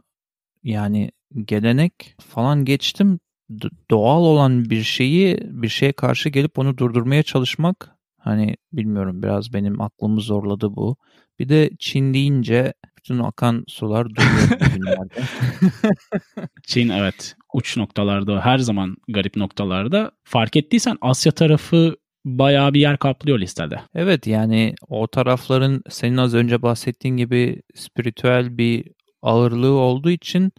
Yani 0.62 1.10
gelenek 1.44 2.16
falan 2.20 2.64
geçtim. 2.64 3.20
Doğal 3.90 4.22
olan 4.22 4.70
bir 4.70 4.82
şeyi 4.82 5.38
bir 5.42 5.68
şeye 5.68 5.92
karşı 5.92 6.28
gelip 6.28 6.58
onu 6.58 6.78
durdurmaya 6.78 7.22
çalışmak 7.22 7.96
hani 8.22 8.56
bilmiyorum 8.72 9.22
biraz 9.22 9.52
benim 9.52 9.80
aklımı 9.80 10.20
zorladı 10.20 10.76
bu. 10.76 10.96
Bir 11.38 11.48
de 11.48 11.70
Çin 11.78 12.14
deyince 12.14 12.72
bütün 12.96 13.18
akan 13.18 13.64
sular 13.68 14.06
duruyor 14.10 15.08
Çin 16.66 16.88
evet 16.88 17.36
uç 17.54 17.76
noktalarda 17.76 18.40
her 18.40 18.58
zaman 18.58 18.96
garip 19.08 19.36
noktalarda. 19.36 20.10
Fark 20.24 20.56
ettiysen 20.56 20.98
Asya 21.00 21.32
tarafı 21.32 21.96
bayağı 22.24 22.74
bir 22.74 22.80
yer 22.80 22.98
kaplıyor 22.98 23.38
listede. 23.38 23.80
Evet 23.94 24.26
yani 24.26 24.74
o 24.88 25.06
tarafların 25.06 25.82
senin 25.90 26.16
az 26.16 26.34
önce 26.34 26.62
bahsettiğin 26.62 27.16
gibi 27.16 27.62
spiritüel 27.74 28.58
bir 28.58 28.84
ağırlığı 29.22 29.72
olduğu 29.72 30.10
için 30.10 30.52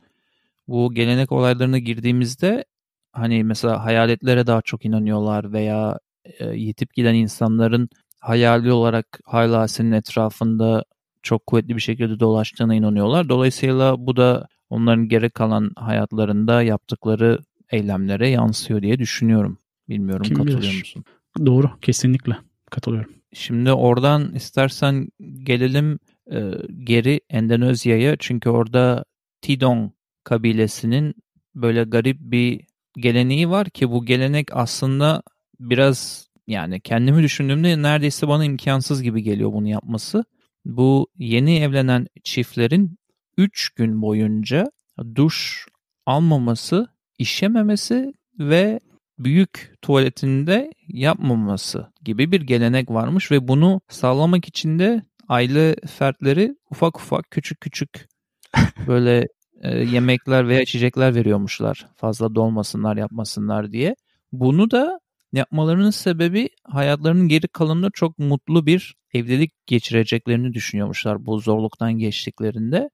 bu 0.68 0.94
gelenek 0.94 1.32
olaylarına 1.32 1.78
girdiğimizde 1.78 2.66
hani 3.12 3.44
mesela 3.44 3.86
hayaletlere 3.86 4.48
daha 4.48 4.62
çok 4.62 4.86
inanıyorlar 4.86 5.54
veya 5.54 6.00
e, 6.26 6.46
yitip 6.46 6.94
giden 6.94 7.16
insanların 7.16 7.90
hayali 8.20 8.72
olarak 8.72 9.20
hala 9.26 9.68
senin 9.68 9.92
etrafında 9.92 10.84
çok 11.24 11.48
kuvvetli 11.48 11.76
bir 11.76 11.82
şekilde 11.82 12.20
dolaştığına 12.20 12.76
inanıyorlar. 12.76 13.30
Dolayısıyla 13.30 13.96
bu 14.08 14.16
da 14.16 14.48
onların 14.70 15.08
geri 15.08 15.30
kalan 15.30 15.72
hayatlarında 15.76 16.62
yaptıkları 16.64 17.40
eylemlere 17.72 18.30
yansıyor 18.30 18.82
diye 18.82 19.00
düşünüyorum. 19.00 19.58
Bilmiyorum 19.90 20.24
Kim 20.24 20.36
katılıyor 20.36 20.62
bilir? 20.62 20.80
musun? 20.80 21.04
Doğru 21.46 21.72
kesinlikle 21.82 22.38
katılıyorum. 22.72 23.12
Şimdi 23.34 23.72
oradan 23.72 24.36
istersen 24.36 25.08
gelelim 25.44 26.00
e, 26.32 26.52
geri 26.84 27.22
Endonezya'ya 27.30 28.16
çünkü 28.20 28.50
orada 28.50 29.06
Tidong 29.42 29.92
kabilesinin 30.24 31.16
böyle 31.56 31.84
garip 31.84 32.18
bir 32.20 32.62
geleneği 32.98 33.50
var 33.50 33.70
ki 33.70 33.92
bu 33.92 34.06
gelenek 34.06 34.48
aslında 34.52 35.24
biraz 35.60 36.28
yani 36.48 36.82
kendimi 36.82 37.24
düşündüğümde 37.24 37.82
neredeyse 37.82 38.28
bana 38.28 38.46
imkansız 38.46 39.04
gibi 39.04 39.24
geliyor 39.24 39.54
bunu 39.54 39.68
yapması. 39.68 40.26
Bu 40.66 41.08
yeni 41.18 41.58
evlenen 41.58 42.08
çiftlerin 42.24 42.98
3 43.38 43.70
gün 43.70 44.02
boyunca 44.02 44.72
duş 45.16 45.68
almaması, 46.06 46.88
işememesi 47.18 48.14
ve 48.40 48.80
büyük 49.20 49.76
tuvaletinde 49.82 50.72
yapmaması 50.88 51.88
gibi 52.02 52.32
bir 52.32 52.42
gelenek 52.42 52.90
varmış 52.90 53.32
ve 53.32 53.48
bunu 53.48 53.82
sağlamak 53.90 54.48
için 54.48 54.80
de 54.80 55.02
aile 55.28 55.76
fertleri 55.88 56.56
ufak 56.72 57.00
ufak 57.00 57.32
küçük 57.32 57.62
küçük 57.62 58.08
böyle 58.88 59.28
e, 59.62 59.78
yemekler 59.78 60.48
veya 60.48 60.62
içecekler 60.62 61.16
veriyormuşlar. 61.16 61.88
Fazla 61.96 62.36
dolmasınlar, 62.36 62.98
yapmasınlar 62.98 63.72
diye. 63.72 63.96
Bunu 64.32 64.72
da 64.72 65.00
yapmalarının 65.34 65.90
sebebi 65.90 66.50
hayatlarının 66.64 67.28
geri 67.28 67.48
kalanında 67.48 67.90
çok 67.94 68.20
mutlu 68.20 68.66
bir 68.66 68.96
evlilik 69.14 69.52
geçireceklerini 69.68 70.54
düşünüyormuşlar 70.54 71.26
bu 71.26 71.40
zorluktan 71.40 71.94
geçtiklerinde. 71.94 72.90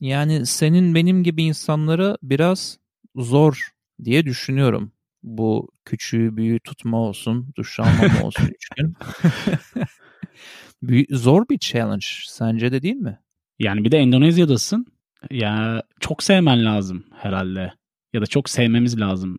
Yani 0.00 0.46
senin 0.46 0.94
benim 0.94 1.22
gibi 1.22 1.42
insanlara 1.42 2.16
biraz 2.22 2.78
zor 3.16 3.68
diye 4.04 4.24
düşünüyorum. 4.24 4.92
Bu 5.22 5.68
küçüğü 5.84 6.36
büyüğü 6.36 6.60
tutma 6.60 6.98
olsun, 6.98 7.52
duş 7.56 7.80
almama 7.80 8.22
olsun 8.24 8.48
üç 8.54 8.68
gün. 8.68 8.96
zor 11.10 11.48
bir 11.48 11.58
challenge 11.58 12.06
sence 12.26 12.72
de 12.72 12.82
değil 12.82 12.94
mi? 12.96 13.18
Yani 13.58 13.84
bir 13.84 13.92
de 13.92 13.98
Endonezya'dasın. 13.98 14.86
Ya 15.30 15.82
çok 16.00 16.22
sevmen 16.22 16.64
lazım 16.64 17.04
herhalde. 17.16 17.72
Ya 18.12 18.22
da 18.22 18.26
çok 18.26 18.50
sevmemiz 18.50 19.00
lazım. 19.00 19.38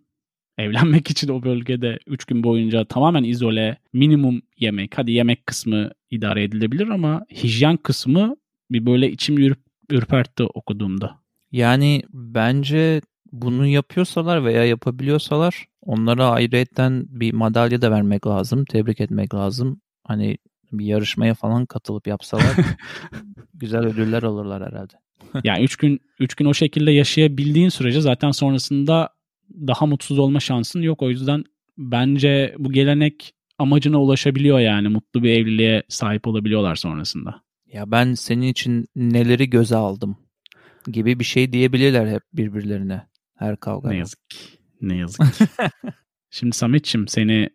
Evlenmek 0.59 1.09
için 1.09 1.27
o 1.27 1.43
bölgede 1.43 1.99
3 2.07 2.25
gün 2.25 2.43
boyunca 2.43 2.85
tamamen 2.85 3.23
izole, 3.23 3.77
minimum 3.93 4.41
yemek. 4.57 4.97
Hadi 4.97 5.11
yemek 5.11 5.47
kısmı 5.47 5.91
idare 6.11 6.43
edilebilir 6.43 6.87
ama 6.87 7.25
hijyen 7.43 7.77
kısmı 7.77 8.35
bir 8.71 8.85
böyle 8.85 9.11
içim 9.11 9.37
ürp, 9.37 9.59
ürpertti 9.89 10.43
okuduğumda. 10.43 11.19
Yani 11.51 12.01
bence 12.13 13.01
bunu 13.31 13.67
yapıyorsalar 13.67 14.45
veya 14.45 14.65
yapabiliyorsalar 14.65 15.65
onlara 15.81 16.29
ayrıyetten 16.29 17.05
bir 17.09 17.33
madalya 17.33 17.81
da 17.81 17.91
vermek 17.91 18.27
lazım. 18.27 18.65
Tebrik 18.65 19.01
etmek 19.01 19.33
lazım. 19.35 19.81
Hani 20.03 20.37
bir 20.71 20.85
yarışmaya 20.85 21.33
falan 21.33 21.65
katılıp 21.65 22.07
yapsalar 22.07 22.55
güzel 23.53 23.85
ödüller 23.85 24.23
alırlar 24.23 24.63
herhalde. 24.63 24.93
yani 25.43 25.63
üç 25.63 25.75
gün 25.75 25.99
üç 26.19 26.35
gün 26.35 26.45
o 26.45 26.53
şekilde 26.53 26.91
yaşayabildiğin 26.91 27.69
sürece 27.69 28.01
zaten 28.01 28.31
sonrasında 28.31 29.09
daha 29.53 29.86
mutsuz 29.86 30.20
olma 30.20 30.39
şansın 30.39 30.82
yok. 30.82 31.01
O 31.01 31.10
yüzden 31.10 31.44
bence 31.77 32.56
bu 32.60 32.72
gelenek 32.72 33.34
amacına 33.58 34.01
ulaşabiliyor 34.01 34.60
yani. 34.60 34.88
Mutlu 34.88 35.24
bir 35.24 35.29
evliliğe 35.29 35.84
sahip 35.88 36.27
olabiliyorlar 36.27 36.75
sonrasında. 36.75 37.41
Ya 37.74 37.91
ben 37.91 38.13
senin 38.13 38.48
için 38.48 38.88
neleri 38.96 39.50
göze 39.50 39.75
aldım 39.75 40.18
gibi 40.88 41.20
bir 41.20 41.24
şey 41.24 41.53
diyebilirler 41.53 42.08
hep 42.08 42.22
birbirlerine 42.34 43.08
her 43.36 43.58
kavga. 43.58 43.89
Ne 43.89 43.98
yazık 43.98 44.29
ki. 44.29 44.38
Ne 44.82 44.96
yazık 44.96 45.34
ki. 45.34 45.46
Şimdi 46.32 46.56
Samet'çim 46.56 47.08
seni 47.08 47.50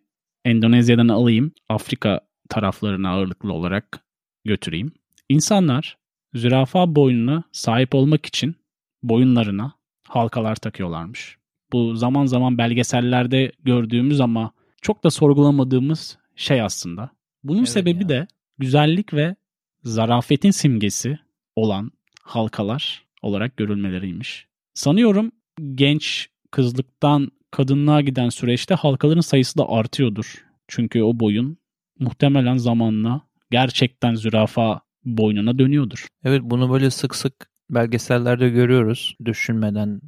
Endonezya'dan 0.45 1.07
alayım. 1.07 1.51
Afrika 1.69 2.21
taraflarına 2.49 3.09
ağırlıklı 3.09 3.53
olarak 3.53 3.99
götüreyim. 4.45 4.91
İnsanlar 5.29 5.97
zürafa 6.33 6.95
boynuna 6.95 7.43
sahip 7.51 7.95
olmak 7.95 8.25
için 8.25 8.55
boyunlarına 9.03 9.73
halkalar 10.07 10.55
takıyorlarmış. 10.55 11.37
Bu 11.75 11.95
zaman 11.95 12.25
zaman 12.25 12.57
belgesellerde 12.57 13.51
gördüğümüz 13.63 14.21
ama 14.21 14.51
çok 14.81 15.03
da 15.03 15.09
sorgulamadığımız 15.09 16.17
şey 16.35 16.61
aslında. 16.61 17.09
Bunun 17.43 17.57
evet 17.57 17.69
sebebi 17.69 18.03
ya. 18.03 18.09
de 18.09 18.27
güzellik 18.57 19.13
ve 19.13 19.35
zarafetin 19.83 20.51
simgesi 20.51 21.19
olan 21.55 21.91
halkalar 22.21 23.05
olarak 23.21 23.57
görülmeleriymiş. 23.57 24.47
Sanıyorum 24.73 25.31
genç 25.75 26.29
kızlıktan 26.51 27.31
kadınlığa 27.51 28.01
giden 28.01 28.29
süreçte 28.29 28.75
halkaların 28.75 29.21
sayısı 29.21 29.57
da 29.57 29.69
artıyordur. 29.69 30.45
Çünkü 30.67 31.03
o 31.03 31.19
boyun 31.19 31.57
muhtemelen 31.99 32.57
zamanla 32.57 33.21
gerçekten 33.51 34.15
zürafa 34.15 34.81
boynuna 35.05 35.59
dönüyordur. 35.59 36.07
Evet 36.23 36.41
bunu 36.43 36.71
böyle 36.71 36.89
sık 36.89 37.15
sık 37.15 37.33
belgesellerde 37.69 38.49
görüyoruz. 38.49 39.15
Düşünmeden 39.25 40.01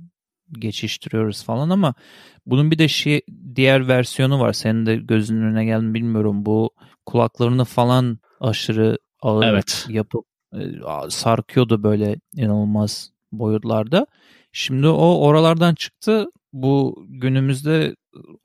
geçiştiriyoruz 0.51 1.43
falan 1.43 1.69
ama 1.69 1.93
bunun 2.45 2.71
bir 2.71 2.77
de 2.77 2.87
şey 2.87 3.21
diğer 3.55 3.87
versiyonu 3.87 4.39
var. 4.39 4.53
Senin 4.53 4.85
de 4.85 4.95
gözünün 4.95 5.41
önüne 5.41 5.65
geldi 5.65 5.93
bilmiyorum. 5.93 6.45
Bu 6.45 6.69
kulaklarını 7.05 7.65
falan 7.65 8.19
aşırı 8.39 8.97
ağır 9.21 9.45
evet. 9.45 9.85
yapıp 9.89 10.25
e, 10.53 10.59
sarkıyordu 11.09 11.83
böyle 11.83 12.15
inanılmaz 12.35 13.11
boyutlarda. 13.31 14.07
Şimdi 14.51 14.87
o 14.87 15.17
oralardan 15.19 15.75
çıktı. 15.75 16.25
Bu 16.53 17.05
günümüzde 17.09 17.95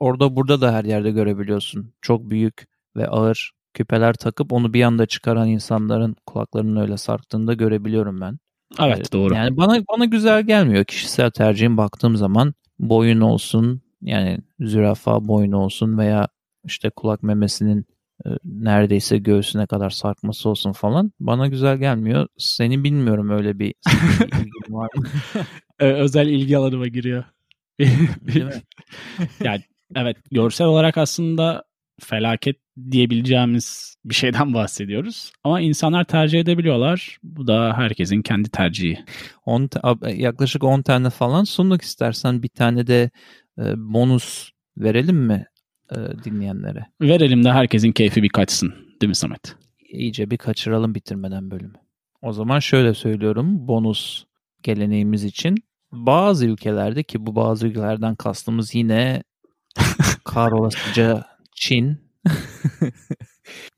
orada 0.01 0.37
burada 0.37 0.61
da 0.61 0.73
her 0.73 0.85
yerde 0.85 1.11
görebiliyorsun. 1.11 1.95
Çok 2.03 2.31
büyük 2.31 2.67
ve 2.97 3.09
ağır 3.09 3.53
küpeler 3.75 4.15
takıp 4.15 4.53
onu 4.53 4.75
bir 4.75 4.83
anda 4.83 5.07
çıkaran 5.07 5.49
insanların 5.49 6.17
kulaklarının 6.27 6.81
öyle 6.81 6.97
sarktığını 6.97 7.47
da 7.47 7.55
görebiliyorum 7.55 8.21
ben. 8.21 8.39
Evet 8.81 9.13
doğru. 9.13 9.35
Yani 9.35 9.57
bana 9.57 9.83
bana 9.93 10.05
güzel 10.05 10.43
gelmiyor. 10.43 10.85
Kişisel 10.85 11.31
tercihim 11.31 11.77
baktığım 11.77 12.17
zaman 12.17 12.55
boyun 12.79 13.21
olsun 13.21 13.83
yani 14.03 14.39
zürafa 14.61 15.29
boynu 15.29 15.57
olsun 15.57 15.99
veya 15.99 16.29
işte 16.65 16.91
kulak 16.91 17.23
memesinin 17.23 17.87
e, 18.27 18.29
neredeyse 18.45 19.19
göğsüne 19.19 19.67
kadar 19.67 19.91
sarkması 19.91 20.49
olsun 20.49 20.73
falan 20.73 21.13
bana 21.21 21.47
güzel 21.47 21.79
gelmiyor. 21.79 22.27
Seni 22.39 22.85
bilmiyorum 22.85 23.31
öyle 23.31 23.59
bir 23.59 23.75
ilgin 24.21 24.75
var 24.75 24.89
mı? 24.97 25.05
Özel 25.79 26.27
ilgi 26.29 26.57
alanıma 26.57 26.89
giriyor. 26.89 27.25
Yani 29.45 29.63
evet 29.97 30.17
görsel 30.31 30.67
olarak 30.67 30.99
aslında 30.99 31.65
felaket 32.05 32.57
diyebileceğimiz 32.91 33.97
bir 34.05 34.15
şeyden 34.15 34.55
bahsediyoruz. 34.55 35.33
Ama 35.45 35.61
insanlar 35.61 36.05
tercih 36.05 36.41
edebiliyorlar. 36.41 37.19
Bu 37.23 37.47
da 37.47 37.75
herkesin 37.77 38.23
kendi 38.23 38.51
tercihi. 38.51 39.05
10 39.47 39.69
yaklaşık 40.15 40.65
10 40.65 40.83
tane 40.83 41.11
falan 41.11 41.45
sunduk 41.45 41.83
istersen 41.83 42.43
bir 42.43 42.49
tane 42.49 42.87
de 42.87 43.11
e, 43.59 43.63
bonus 43.77 44.51
verelim 44.77 45.17
mi 45.17 45.47
e, 45.91 45.97
dinleyenlere? 46.25 46.87
Verelim 47.01 47.45
de 47.45 47.53
herkesin 47.53 47.93
keyfi 47.93 48.23
bir 48.23 48.29
kaçsın. 48.29 48.75
Değil 49.01 49.09
mi 49.09 49.15
Samet? 49.17 49.57
İyice 49.89 50.31
bir 50.31 50.39
kaçıralım 50.39 50.95
bitirmeden 50.95 51.51
bölümü. 51.51 51.79
O 52.23 52.33
zaman 52.33 52.59
şöyle 52.59 52.95
söylüyorum 52.95 53.69
bonus 53.69 54.25
geleneğimiz 54.63 55.25
için. 55.25 55.57
Bazı 55.93 56.47
ülkelerde 56.47 57.03
ki 57.03 57.27
bu 57.27 57.37
bazı 57.37 57.67
ülkelerden 57.67 58.15
kastımız 58.15 58.75
yine 58.75 59.23
karolasıca 60.25 61.25
Çin 61.63 61.99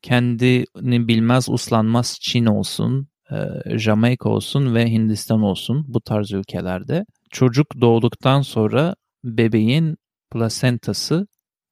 kendini 0.03 1.09
bilmez 1.09 1.49
uslanmaz 1.49 2.18
Çin 2.20 2.47
olsun, 2.47 3.09
e, 3.31 3.37
Jamaika 3.79 4.29
olsun 4.29 4.75
ve 4.75 4.90
Hindistan 4.90 5.42
olsun 5.42 5.85
bu 5.88 6.01
tarz 6.01 6.33
ülkelerde 6.33 7.05
çocuk 7.31 7.81
doğduktan 7.81 8.42
sonra 8.42 8.94
bebeğin 9.25 9.97
plasentası 10.31 11.27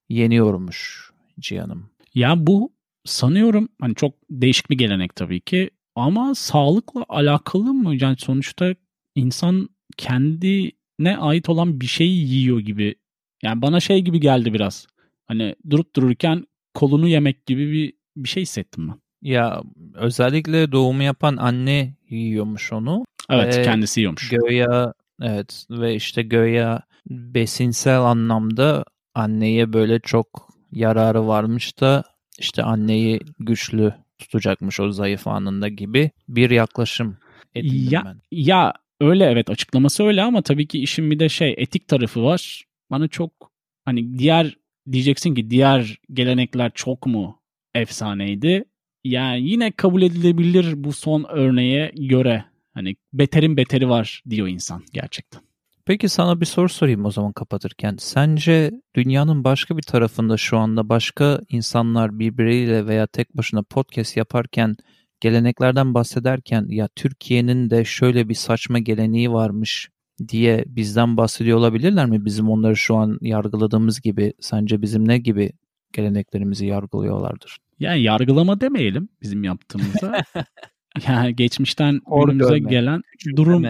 yeniyormuş 0.08 1.10
Cihan'ım. 1.40 1.90
Ya 2.14 2.46
bu 2.46 2.72
sanıyorum 3.04 3.68
hani 3.80 3.94
çok 3.94 4.14
değişik 4.30 4.70
bir 4.70 4.78
gelenek 4.78 5.16
tabii 5.16 5.40
ki 5.40 5.70
ama 5.94 6.34
sağlıkla 6.34 7.04
alakalı 7.08 7.74
mı? 7.74 7.96
Yani 8.00 8.16
sonuçta 8.18 8.74
insan 9.14 9.68
kendine 9.96 11.16
ait 11.18 11.48
olan 11.48 11.80
bir 11.80 11.86
şeyi 11.86 12.28
yiyor 12.28 12.60
gibi. 12.60 12.94
Yani 13.42 13.62
bana 13.62 13.80
şey 13.80 14.00
gibi 14.00 14.20
geldi 14.20 14.52
biraz. 14.52 14.86
Hani 15.26 15.54
durup 15.70 15.96
dururken 15.96 16.46
kolunu 16.74 17.08
yemek 17.08 17.46
gibi 17.46 17.72
bir 17.72 17.92
bir 18.16 18.28
şey 18.28 18.42
hissettim 18.42 18.88
ben. 18.88 19.00
Ya 19.22 19.62
özellikle 19.94 20.72
doğumu 20.72 21.02
yapan 21.02 21.36
anne 21.36 21.94
yiyormuş 22.08 22.72
onu. 22.72 23.04
Evet 23.30 23.56
ve 23.56 23.62
kendisi 23.62 24.00
yiyormuş. 24.00 24.28
Göya 24.28 24.94
evet 25.22 25.66
ve 25.70 25.94
işte 25.94 26.22
göya 26.22 26.82
besinsel 27.10 28.00
anlamda 28.00 28.84
anneye 29.14 29.72
böyle 29.72 30.00
çok 30.00 30.48
yararı 30.72 31.26
varmış 31.26 31.80
da 31.80 32.04
işte 32.38 32.62
anneyi 32.62 33.20
güçlü 33.38 33.94
tutacakmış 34.18 34.80
o 34.80 34.92
zayıf 34.92 35.26
anında 35.26 35.68
gibi 35.68 36.10
bir 36.28 36.50
yaklaşım 36.50 37.16
edindim 37.54 37.88
ya, 37.90 38.02
ben. 38.04 38.20
Ya 38.30 38.72
öyle 39.00 39.24
evet 39.24 39.50
açıklaması 39.50 40.04
öyle 40.04 40.22
ama 40.22 40.42
tabii 40.42 40.66
ki 40.66 40.82
işin 40.82 41.10
bir 41.10 41.18
de 41.18 41.28
şey 41.28 41.54
etik 41.58 41.88
tarafı 41.88 42.22
var. 42.22 42.64
Bana 42.90 43.08
çok 43.08 43.52
hani 43.84 44.18
diğer 44.18 44.56
diyeceksin 44.92 45.34
ki 45.34 45.50
diğer 45.50 45.98
gelenekler 46.12 46.70
çok 46.74 47.06
mu 47.06 47.40
efsaneydi? 47.74 48.64
Yani 49.04 49.42
yine 49.42 49.70
kabul 49.70 50.02
edilebilir 50.02 50.84
bu 50.84 50.92
son 50.92 51.26
örneğe 51.28 51.92
göre. 51.94 52.44
Hani 52.74 52.96
beterin 53.12 53.56
beteri 53.56 53.88
var 53.88 54.22
diyor 54.30 54.48
insan 54.48 54.82
gerçekten. 54.92 55.42
Peki 55.86 56.08
sana 56.08 56.40
bir 56.40 56.46
soru 56.46 56.68
sorayım 56.68 57.04
o 57.04 57.10
zaman 57.10 57.32
kapatırken. 57.32 57.96
Sence 57.98 58.70
dünyanın 58.94 59.44
başka 59.44 59.76
bir 59.76 59.82
tarafında 59.82 60.36
şu 60.36 60.58
anda 60.58 60.88
başka 60.88 61.40
insanlar 61.48 62.18
birbiriyle 62.18 62.86
veya 62.86 63.06
tek 63.06 63.36
başına 63.36 63.62
podcast 63.62 64.16
yaparken 64.16 64.76
geleneklerden 65.20 65.94
bahsederken 65.94 66.66
ya 66.68 66.88
Türkiye'nin 66.96 67.70
de 67.70 67.84
şöyle 67.84 68.28
bir 68.28 68.34
saçma 68.34 68.78
geleneği 68.78 69.32
varmış 69.32 69.88
diye 70.28 70.64
bizden 70.66 71.16
bahsediyor 71.16 71.58
olabilirler 71.58 72.06
mi? 72.06 72.24
Bizim 72.24 72.50
onları 72.50 72.76
şu 72.76 72.96
an 72.96 73.18
yargıladığımız 73.20 74.00
gibi 74.00 74.32
sence 74.40 74.82
bizim 74.82 75.08
ne 75.08 75.18
gibi 75.18 75.52
geleneklerimizi 75.92 76.66
yargılıyorlardır? 76.66 77.56
Yani 77.78 78.02
yargılama 78.02 78.60
demeyelim 78.60 79.08
bizim 79.22 79.44
yaptığımıza. 79.44 80.24
yani 81.08 81.36
geçmişten 81.36 82.00
günümüze 82.24 82.58
gelen 82.58 83.02
durum 83.36 83.64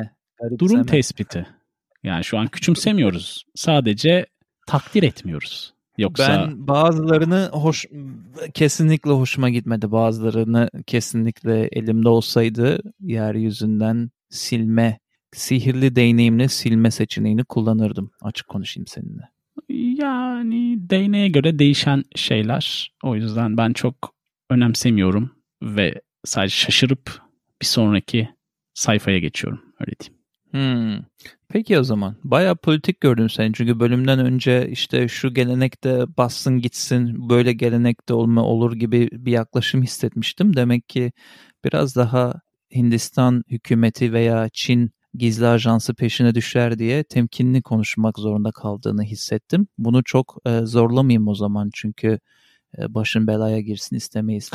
durum 0.58 0.86
tespiti. 0.86 1.46
Yani 2.02 2.24
şu 2.24 2.38
an 2.38 2.46
küçümsemiyoruz. 2.46 3.44
Sadece 3.54 4.26
takdir 4.66 5.02
etmiyoruz. 5.02 5.74
Yoksa 5.98 6.28
ben 6.28 6.68
bazılarını 6.68 7.48
hoş 7.52 7.86
kesinlikle 8.54 9.10
hoşuma 9.10 9.50
gitmedi. 9.50 9.92
Bazılarını 9.92 10.70
kesinlikle 10.86 11.68
elimde 11.72 12.08
olsaydı 12.08 12.78
yeryüzünden 13.00 14.10
silme 14.30 14.98
sihirli 15.32 15.96
değneğimle 15.96 16.48
silme 16.48 16.90
seçeneğini 16.90 17.44
kullanırdım. 17.44 18.10
Açık 18.22 18.48
konuşayım 18.48 18.86
seninle. 18.86 19.22
Yani 20.02 20.76
değneğe 20.90 21.28
göre 21.28 21.58
değişen 21.58 22.02
şeyler. 22.16 22.92
O 23.02 23.16
yüzden 23.16 23.56
ben 23.56 23.72
çok 23.72 24.14
önemsemiyorum 24.50 25.30
ve 25.62 26.00
sadece 26.24 26.54
şaşırıp 26.54 27.20
bir 27.60 27.66
sonraki 27.66 28.28
sayfaya 28.74 29.18
geçiyorum. 29.18 29.60
Öyle 29.80 29.92
diyeyim. 30.00 30.22
Hmm. 30.52 31.04
Peki 31.48 31.78
o 31.78 31.82
zaman. 31.82 32.16
Baya 32.24 32.54
politik 32.54 33.00
gördüm 33.00 33.30
seni. 33.30 33.52
Çünkü 33.54 33.80
bölümden 33.80 34.18
önce 34.18 34.68
işte 34.70 35.08
şu 35.08 35.34
gelenekte 35.34 36.04
bassın 36.16 36.58
gitsin, 36.58 37.28
böyle 37.28 37.52
gelenekte 37.52 38.14
olma 38.14 38.44
olur 38.44 38.72
gibi 38.72 39.08
bir 39.12 39.32
yaklaşım 39.32 39.82
hissetmiştim. 39.82 40.56
Demek 40.56 40.88
ki 40.88 41.12
biraz 41.64 41.96
daha 41.96 42.34
Hindistan 42.74 43.44
hükümeti 43.50 44.12
veya 44.12 44.48
Çin 44.52 44.90
gizli 45.14 45.46
ajansı 45.46 45.94
peşine 45.94 46.34
düşer 46.34 46.78
diye 46.78 47.04
temkinli 47.04 47.62
konuşmak 47.62 48.18
zorunda 48.18 48.52
kaldığını 48.52 49.02
hissettim. 49.02 49.66
Bunu 49.78 50.04
çok 50.04 50.36
e, 50.46 50.60
zorlamayayım 50.60 51.28
o 51.28 51.34
zaman 51.34 51.70
çünkü 51.74 52.18
e, 52.78 52.94
başın 52.94 53.26
belaya 53.26 53.60
girsin 53.60 53.96
istemeyiz 53.96 54.50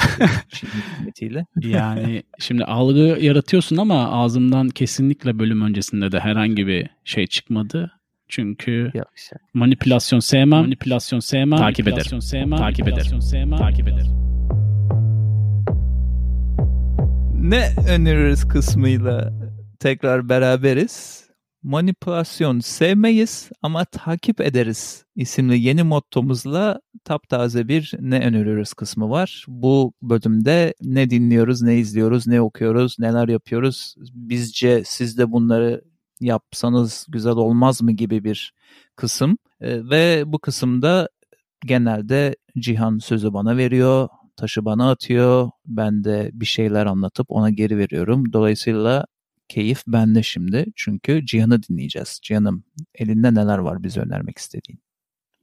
Çin 0.49 0.67
hükümetiyle. 0.93 1.45
Yani 1.61 2.23
şimdi 2.39 2.63
algı 2.63 3.17
yaratıyorsun 3.21 3.77
ama 3.77 4.11
ağzımdan 4.11 4.69
kesinlikle 4.69 5.39
bölüm 5.39 5.61
öncesinde 5.61 6.11
de 6.11 6.19
herhangi 6.19 6.67
bir 6.67 6.89
şey 7.03 7.27
çıkmadı. 7.27 7.91
Çünkü 8.29 8.91
Yok, 8.93 9.07
şey. 9.15 9.37
manipülasyon 9.53 10.19
sevmem, 10.19 10.61
manipülasyon 10.61 11.19
sevmem, 11.19 11.59
takip 11.59 11.87
ederim. 11.87 12.21
Sevmem, 12.21 12.59
takip 12.59 12.87
ederim. 12.87 13.21
Sevmem, 13.21 13.57
takip 13.59 13.87
ederim. 13.87 14.11
Ne 17.39 17.69
öneririz 17.89 18.47
kısmıyla 18.47 19.33
tekrar 19.79 20.29
beraberiz. 20.29 21.27
Manipülasyon 21.63 22.59
sevmeyiz 22.59 23.49
ama 23.61 23.85
takip 23.85 24.41
ederiz 24.41 25.05
isimli 25.15 25.59
yeni 25.59 25.83
mottomuzla 25.83 26.81
taptaze 27.03 27.67
bir 27.67 27.93
ne 27.99 28.19
öneriyoruz 28.25 28.73
kısmı 28.73 29.09
var. 29.09 29.45
Bu 29.47 29.93
bölümde 30.01 30.73
ne 30.81 31.09
dinliyoruz, 31.09 31.61
ne 31.61 31.77
izliyoruz, 31.77 32.27
ne 32.27 32.41
okuyoruz, 32.41 32.95
neler 32.99 33.27
yapıyoruz. 33.27 33.95
Bizce 34.13 34.83
siz 34.85 35.17
de 35.17 35.31
bunları 35.31 35.83
yapsanız 36.19 37.05
güzel 37.09 37.33
olmaz 37.33 37.81
mı 37.81 37.91
gibi 37.91 38.23
bir 38.23 38.53
kısım. 38.95 39.37
E, 39.61 39.89
ve 39.89 40.23
bu 40.25 40.39
kısımda 40.39 41.09
genelde 41.65 42.35
Cihan 42.59 42.97
sözü 42.97 43.33
bana 43.33 43.57
veriyor, 43.57 44.07
taşı 44.35 44.65
bana 44.65 44.91
atıyor. 44.91 45.49
Ben 45.65 46.03
de 46.03 46.31
bir 46.33 46.45
şeyler 46.45 46.85
anlatıp 46.85 47.25
ona 47.29 47.49
geri 47.49 47.77
veriyorum. 47.77 48.33
Dolayısıyla 48.33 49.05
keyif 49.49 49.83
bende 49.87 50.23
şimdi. 50.23 50.65
Çünkü 50.75 51.25
Cihan'ı 51.25 51.63
dinleyeceğiz. 51.63 52.19
Cihan'ım 52.23 52.63
elinde 52.95 53.33
neler 53.33 53.57
var 53.57 53.83
bize 53.83 54.01
önermek 54.01 54.37
istediğin? 54.37 54.79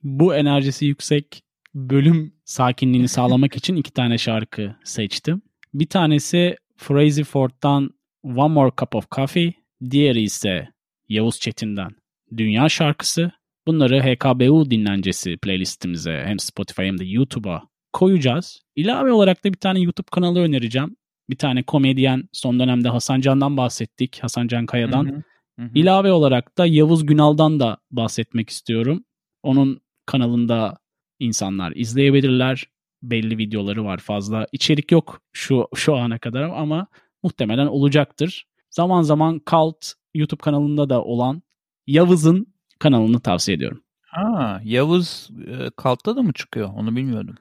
Bu 0.03 0.35
enerjisi 0.35 0.87
yüksek 0.87 1.43
bölüm 1.75 2.35
sakinliğini 2.45 3.09
sağlamak 3.19 3.57
için 3.57 3.77
iki 3.77 3.93
tane 3.93 4.19
şarkı 4.19 4.77
seçtim. 4.85 5.43
Bir 5.75 5.87
tanesi 5.87 6.57
Crazy 6.89 7.23
Ford'dan 7.23 7.91
One 8.23 8.55
More 8.55 8.73
Cup 8.81 8.95
of 8.95 9.11
Coffee. 9.11 9.55
Diğeri 9.91 10.23
ise 10.23 10.69
Yavuz 11.09 11.41
Çetin'den 11.41 11.91
Dünya 12.37 12.69
şarkısı. 12.69 13.33
Bunları 13.67 14.03
HKBU 14.03 14.71
dinlencesi 14.71 15.37
playlistimize 15.37 16.23
hem 16.27 16.39
Spotify 16.39 16.83
hem 16.83 16.99
de 16.99 17.05
YouTube'a 17.05 17.63
koyacağız. 17.93 18.61
İlave 18.77 19.13
olarak 19.13 19.45
da 19.45 19.53
bir 19.53 19.59
tane 19.59 19.81
YouTube 19.81 20.07
kanalı 20.13 20.41
önereceğim. 20.41 20.97
Bir 21.31 21.37
tane 21.37 21.63
komedyen 21.63 22.29
son 22.33 22.61
dönemde 22.61 22.89
Hasan 22.89 23.21
Can'dan 23.21 23.57
bahsettik. 23.57 24.19
Hasan 24.23 24.47
Can 24.47 24.67
Kaya'dan. 24.67 25.05
Hı 25.05 25.23
hı, 25.59 25.65
hı. 25.65 25.71
İlave 25.75 26.13
olarak 26.13 26.59
da 26.59 26.67
Yavuz 26.67 27.07
Günal'dan 27.07 27.61
da 27.61 27.79
bahsetmek 27.91 28.51
istiyorum. 28.51 29.05
Onun 29.43 29.81
kanalında 30.07 30.79
insanlar 31.19 31.73
izleyebilirler. 31.73 32.65
Belli 33.03 33.39
videoları 33.39 33.85
var 33.85 33.99
fazla. 33.99 34.47
İçerik 34.53 34.93
yok 34.93 35.21
şu 35.33 35.69
şu 35.75 35.97
ana 35.97 36.19
kadar 36.19 36.43
ama 36.43 36.87
muhtemelen 37.23 37.67
olacaktır. 37.67 38.47
Zaman 38.71 39.03
zaman 39.03 39.41
Cult 39.51 39.93
YouTube 40.15 40.41
kanalında 40.41 40.91
da 40.91 41.05
olan 41.05 41.43
Yavuz'un 41.87 42.55
kanalını 42.79 43.21
tavsiye 43.21 43.57
ediyorum. 43.57 43.81
Ha, 44.07 44.61
Yavuz 44.65 45.31
e, 45.47 45.71
Cult'ta 45.83 46.17
da 46.17 46.23
mı 46.23 46.33
çıkıyor? 46.33 46.71
Onu 46.77 46.97
bilmiyordum. 46.97 47.35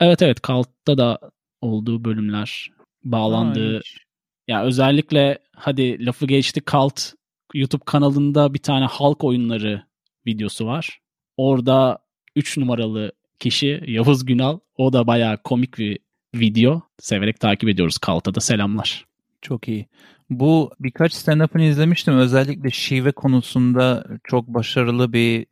Evet 0.00 0.22
evet 0.22 0.42
Cult'ta 0.42 0.98
da 0.98 1.18
olduğu 1.60 2.04
bölümler 2.04 2.70
bağlandığı. 3.04 3.80
Ya 4.48 4.64
özellikle 4.64 5.38
hadi 5.56 6.06
lafı 6.06 6.26
geçti 6.26 6.60
Cult 6.70 7.12
YouTube 7.54 7.84
kanalında 7.84 8.54
bir 8.54 8.58
tane 8.58 8.84
halk 8.84 9.24
oyunları 9.24 9.82
videosu 10.26 10.66
var. 10.66 11.00
Orada 11.36 11.98
3 12.36 12.58
numaralı 12.58 13.12
kişi 13.38 13.84
Yavuz 13.86 14.24
Günal. 14.24 14.58
O 14.76 14.92
da 14.92 15.06
bayağı 15.06 15.42
komik 15.42 15.78
bir 15.78 15.98
video. 16.34 16.82
Severek 16.98 17.40
takip 17.40 17.68
ediyoruz. 17.68 17.98
Kalta 17.98 18.34
da 18.34 18.40
selamlar. 18.40 19.06
Çok 19.42 19.68
iyi. 19.68 19.86
Bu 20.30 20.70
birkaç 20.80 21.12
stand-up'ını 21.12 21.62
izlemiştim. 21.62 22.18
Özellikle 22.18 22.70
şive 22.70 23.12
konusunda 23.12 24.04
çok 24.24 24.46
başarılı 24.48 25.12
bir 25.12 25.46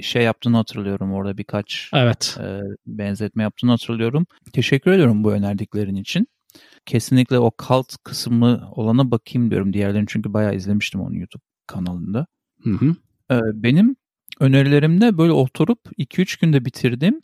şey 0.00 0.22
yaptığını 0.22 0.56
hatırlıyorum 0.56 1.12
orada 1.12 1.38
birkaç 1.38 1.90
evet. 1.94 2.38
e, 2.40 2.60
benzetme 2.86 3.42
yaptığını 3.42 3.70
hatırlıyorum. 3.70 4.26
Teşekkür 4.52 4.92
ediyorum 4.92 5.24
bu 5.24 5.32
önerdiklerin 5.32 5.96
için. 5.96 6.26
Kesinlikle 6.86 7.38
o 7.38 7.50
kalt 7.56 7.96
kısmı 8.04 8.70
olana 8.72 9.10
bakayım 9.10 9.50
diyorum 9.50 9.72
diğerlerini 9.72 10.06
çünkü 10.08 10.32
bayağı 10.32 10.54
izlemiştim 10.54 11.00
onu 11.00 11.16
YouTube 11.16 11.42
kanalında. 11.66 12.26
Hı 12.62 12.70
hı. 12.70 12.96
E, 13.30 13.40
benim 13.54 13.96
önerilerimde 14.40 15.18
böyle 15.18 15.32
oturup 15.32 15.80
2-3 15.98 16.40
günde 16.40 16.64
bitirdim. 16.64 17.20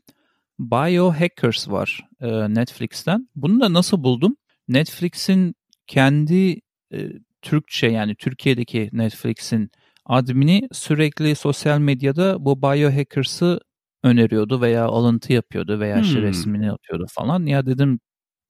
Biohackers 0.58 1.68
var 1.68 2.08
e, 2.20 2.54
Netflix'ten. 2.54 3.28
Bunu 3.36 3.60
da 3.60 3.72
nasıl 3.72 4.02
buldum? 4.04 4.36
Netflix'in 4.68 5.54
kendi 5.86 6.60
e, 6.92 7.10
Türkçe 7.42 7.86
yani 7.86 8.14
Türkiye'deki 8.14 8.90
Netflix'in 8.92 9.70
admini 10.04 10.68
sürekli 10.72 11.34
sosyal 11.34 11.78
medyada 11.78 12.44
bu 12.44 12.62
Biohackers'ı 12.62 13.60
öneriyordu 14.02 14.60
veya 14.60 14.84
alıntı 14.84 15.32
yapıyordu 15.32 15.80
veya 15.80 16.00
işte 16.00 16.14
hmm. 16.14 16.22
resmini 16.22 16.72
atıyordu 16.72 17.06
falan. 17.10 17.46
Ya 17.46 17.66
dedim 17.66 18.00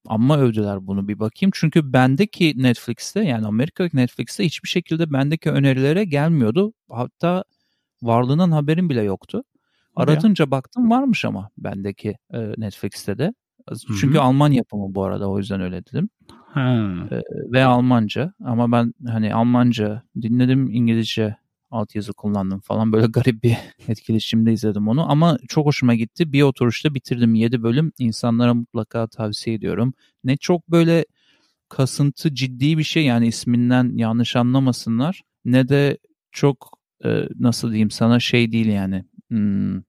ama 0.06 0.38
övdüler 0.38 0.86
bunu 0.86 1.08
bir 1.08 1.18
bakayım. 1.18 1.50
Çünkü 1.54 1.92
bendeki 1.92 2.54
Netflix'te 2.56 3.20
yani 3.24 3.46
Amerika'daki 3.46 3.96
Netflix'te 3.96 4.44
hiçbir 4.44 4.68
şekilde 4.68 5.12
bendeki 5.12 5.50
önerilere 5.50 6.04
gelmiyordu. 6.04 6.72
Hatta 6.90 7.44
varlığından 8.02 8.50
haberim 8.50 8.88
bile 8.90 9.02
yoktu. 9.02 9.44
Aratınca 9.96 10.44
ya. 10.44 10.50
baktım 10.50 10.90
varmış 10.90 11.24
ama 11.24 11.50
bendeki 11.58 12.16
e, 12.32 12.38
Netflix'te 12.58 13.18
de. 13.18 13.34
Çünkü 14.00 14.14
Hı-hı. 14.14 14.22
Alman 14.22 14.52
yapımı 14.52 14.94
bu 14.94 15.04
arada 15.04 15.30
o 15.30 15.38
yüzden 15.38 15.60
öyle 15.60 15.86
dedim. 15.86 16.08
Ha. 16.30 16.94
E, 17.10 17.22
ve 17.52 17.64
Almanca 17.64 18.32
ama 18.44 18.72
ben 18.72 18.94
hani 19.06 19.34
Almanca 19.34 20.02
dinledim 20.22 20.70
İngilizce 20.70 21.36
altyazı 21.70 22.12
kullandım 22.12 22.60
falan 22.60 22.92
böyle 22.92 23.06
garip 23.06 23.42
bir 23.42 23.56
etkileşimde 23.88 24.52
izledim 24.52 24.88
onu 24.88 25.10
ama 25.10 25.38
çok 25.48 25.66
hoşuma 25.66 25.94
gitti. 25.94 26.32
Bir 26.32 26.42
oturuşta 26.42 26.94
bitirdim 26.94 27.34
7 27.34 27.62
bölüm 27.62 27.92
insanlara 27.98 28.54
mutlaka 28.54 29.06
tavsiye 29.06 29.56
ediyorum. 29.56 29.94
Ne 30.24 30.36
çok 30.36 30.68
böyle 30.70 31.04
kasıntı 31.68 32.34
ciddi 32.34 32.78
bir 32.78 32.84
şey 32.84 33.04
yani 33.04 33.26
isminden 33.26 33.92
yanlış 33.96 34.36
anlamasınlar 34.36 35.22
ne 35.44 35.68
de 35.68 35.98
çok 36.32 36.78
e, 37.04 37.28
nasıl 37.38 37.70
diyeyim 37.70 37.90
sana 37.90 38.20
şey 38.20 38.52
değil 38.52 38.66
yani 38.66 39.04
hmm, 39.28 39.80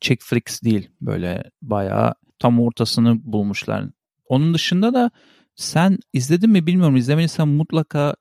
chick 0.00 0.22
flicks 0.22 0.62
değil 0.62 0.88
böyle 1.00 1.50
bayağı 1.62 2.14
tam 2.38 2.60
ortasını 2.60 3.32
bulmuşlar. 3.32 3.84
Onun 4.24 4.54
dışında 4.54 4.94
da 4.94 5.10
sen 5.54 5.98
izledin 6.12 6.50
mi 6.50 6.66
bilmiyorum 6.66 6.96
izlemediysen 6.96 7.48
mutlaka 7.48 8.14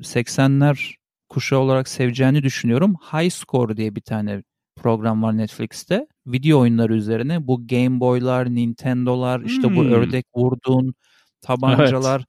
80'ler 0.00 0.94
kuşağı 1.36 1.58
olarak 1.58 1.88
seveceğini 1.88 2.42
düşünüyorum. 2.42 2.94
High 3.12 3.30
Score 3.30 3.76
diye 3.76 3.94
bir 3.96 4.00
tane 4.00 4.42
program 4.76 5.22
var 5.22 5.36
Netflix'te. 5.36 6.06
Video 6.26 6.60
oyunları 6.60 6.94
üzerine 6.94 7.46
bu 7.46 7.66
Game 7.66 8.00
Boy'lar, 8.00 8.54
Nintendo'lar, 8.54 9.40
işte 9.40 9.68
hmm. 9.68 9.76
bu 9.76 9.84
ördek 9.84 10.26
vurduğun 10.36 10.94
tabancalar. 11.40 12.18
Evet. 12.18 12.28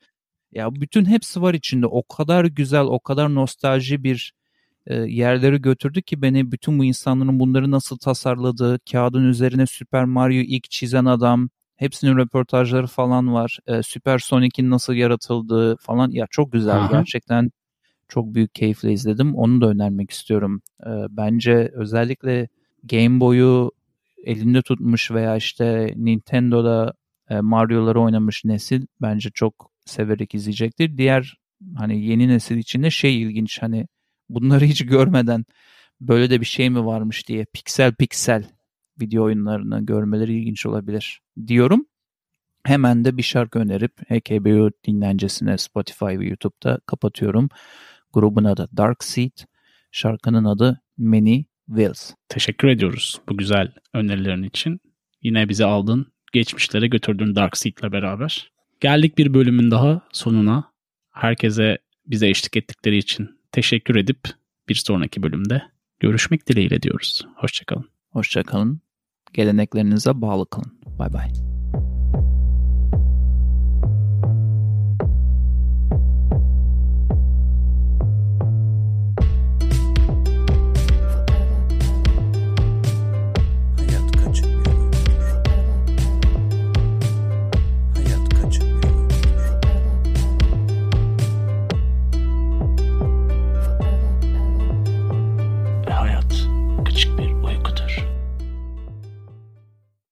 Ya 0.52 0.76
bütün 0.76 1.06
hepsi 1.06 1.41
var 1.41 1.54
içinde. 1.54 1.88
O 1.88 2.04
kadar 2.04 2.46
güzel, 2.46 2.82
o 2.82 3.00
kadar 3.00 3.36
nostalji 3.36 4.04
bir 4.04 4.34
e, 4.86 4.96
yerleri 4.96 5.62
götürdü 5.62 6.02
ki 6.02 6.22
beni 6.22 6.52
bütün 6.52 6.80
bu 6.80 6.86
insanların 6.86 7.39
bunları 7.39 7.72
nasıl 7.72 7.98
tasarladığı, 7.98 8.80
kağıdın 8.91 9.24
üzerine 9.26 9.67
Super 9.67 10.06
Mario 10.06 10.41
ilk 10.48 10.72
çizen 10.72 11.06
adam, 11.06 11.50
hepsinin 11.76 12.17
röportajları 12.17 12.88
falan 12.88 13.34
var. 13.34 13.60
E, 13.67 13.84
Super 13.84 14.20
Sonic'in 14.20 14.70
nasıl 14.70 14.93
yaratıldığı 14.93 15.78
falan 15.78 16.12
ya 16.12 16.28
çok 16.30 16.52
güzel 16.52 16.78
Aha. 16.78 16.91
gerçekten 16.91 17.52
çok 18.08 18.34
büyük 18.34 18.56
keyifle 18.56 18.91
izledim. 18.91 19.36
Onu 19.36 19.62
da 19.62 19.70
önermek 19.70 20.12
istiyorum. 20.12 20.62
E, 20.82 20.89
bence 21.10 21.72
özellikle 21.74 22.48
Game 22.84 23.20
Boy'u 23.20 23.72
elinde 24.24 24.62
tutmuş 24.62 25.12
veya 25.12 25.36
işte 25.36 25.93
Nintendo'da 25.96 26.93
e, 27.30 27.41
Mario'ları 27.41 28.02
oynamış 28.02 28.46
nesil 28.46 28.86
bence 29.02 29.30
çok 29.34 29.72
severek 29.86 30.36
izleyecektir. 30.36 30.98
Diğer 30.98 31.38
hani 31.76 32.06
yeni 32.06 32.28
nesil 32.28 32.58
için 32.58 32.84
de 32.84 32.89
şey 32.89 33.22
ilginç 33.22 33.62
hani 33.62 33.88
bunları 34.30 34.65
hiç 34.65 34.86
görmeden 34.86 35.46
böyle 36.02 36.30
de 36.30 36.41
bir 36.41 36.46
şey 36.46 36.70
mi 36.70 36.86
varmış 36.86 37.28
diye 37.28 37.46
piksel 37.54 37.93
piksel 37.93 38.43
video 39.02 39.24
oyunlarını 39.24 39.86
görmeleri 39.86 40.39
ilginç 40.39 40.65
olabilir 40.65 41.22
diyorum. 41.48 41.86
Hemen 42.63 43.06
de 43.06 43.17
bir 43.17 43.24
şarkı 43.24 43.60
önerip 43.60 43.91
HKBU 44.10 44.72
dinlencesine 44.88 45.58
Spotify 45.58 46.06
ve 46.06 46.26
YouTube'da 46.26 46.80
kapatıyorum. 46.86 47.50
Grubun 48.17 48.43
adı 48.43 48.69
Dark 48.77 49.03
Seed, 49.03 49.32
şarkının 49.91 50.43
adı 50.43 50.82
Many 50.97 51.43
Wills. 51.67 52.13
Teşekkür 52.30 52.67
ediyoruz 52.67 53.21
bu 53.30 53.38
güzel 53.38 53.71
önerilerin 53.93 54.43
için. 54.43 54.80
Yine 55.21 55.49
bizi 55.49 55.65
aldın, 55.65 56.06
geçmişlere 56.34 56.88
götürdün 56.88 57.36
Dark 57.36 57.58
Seed'le 57.58 57.91
beraber. 57.91 58.51
Geldik 58.80 59.17
bir 59.17 59.34
bölümün 59.34 59.71
daha 59.71 60.01
sonuna. 60.12 60.71
Herkese 61.12 61.77
bize 62.06 62.27
eşlik 62.30 62.58
ettikleri 62.58 62.97
için 62.97 63.39
teşekkür 63.51 63.95
edip 63.95 64.19
bir 64.69 64.75
sonraki 64.75 65.23
bölümde 65.23 65.62
görüşmek 65.99 66.47
dileğiyle 66.47 66.82
diyoruz. 66.82 67.27
Hoşçakalın. 67.36 67.89
Hoşçakalın. 68.12 68.82
Geleneklerinize 69.34 70.21
bağlı 70.21 70.49
kalın. 70.49 70.80
Bay 70.99 71.13
bay. 71.13 71.57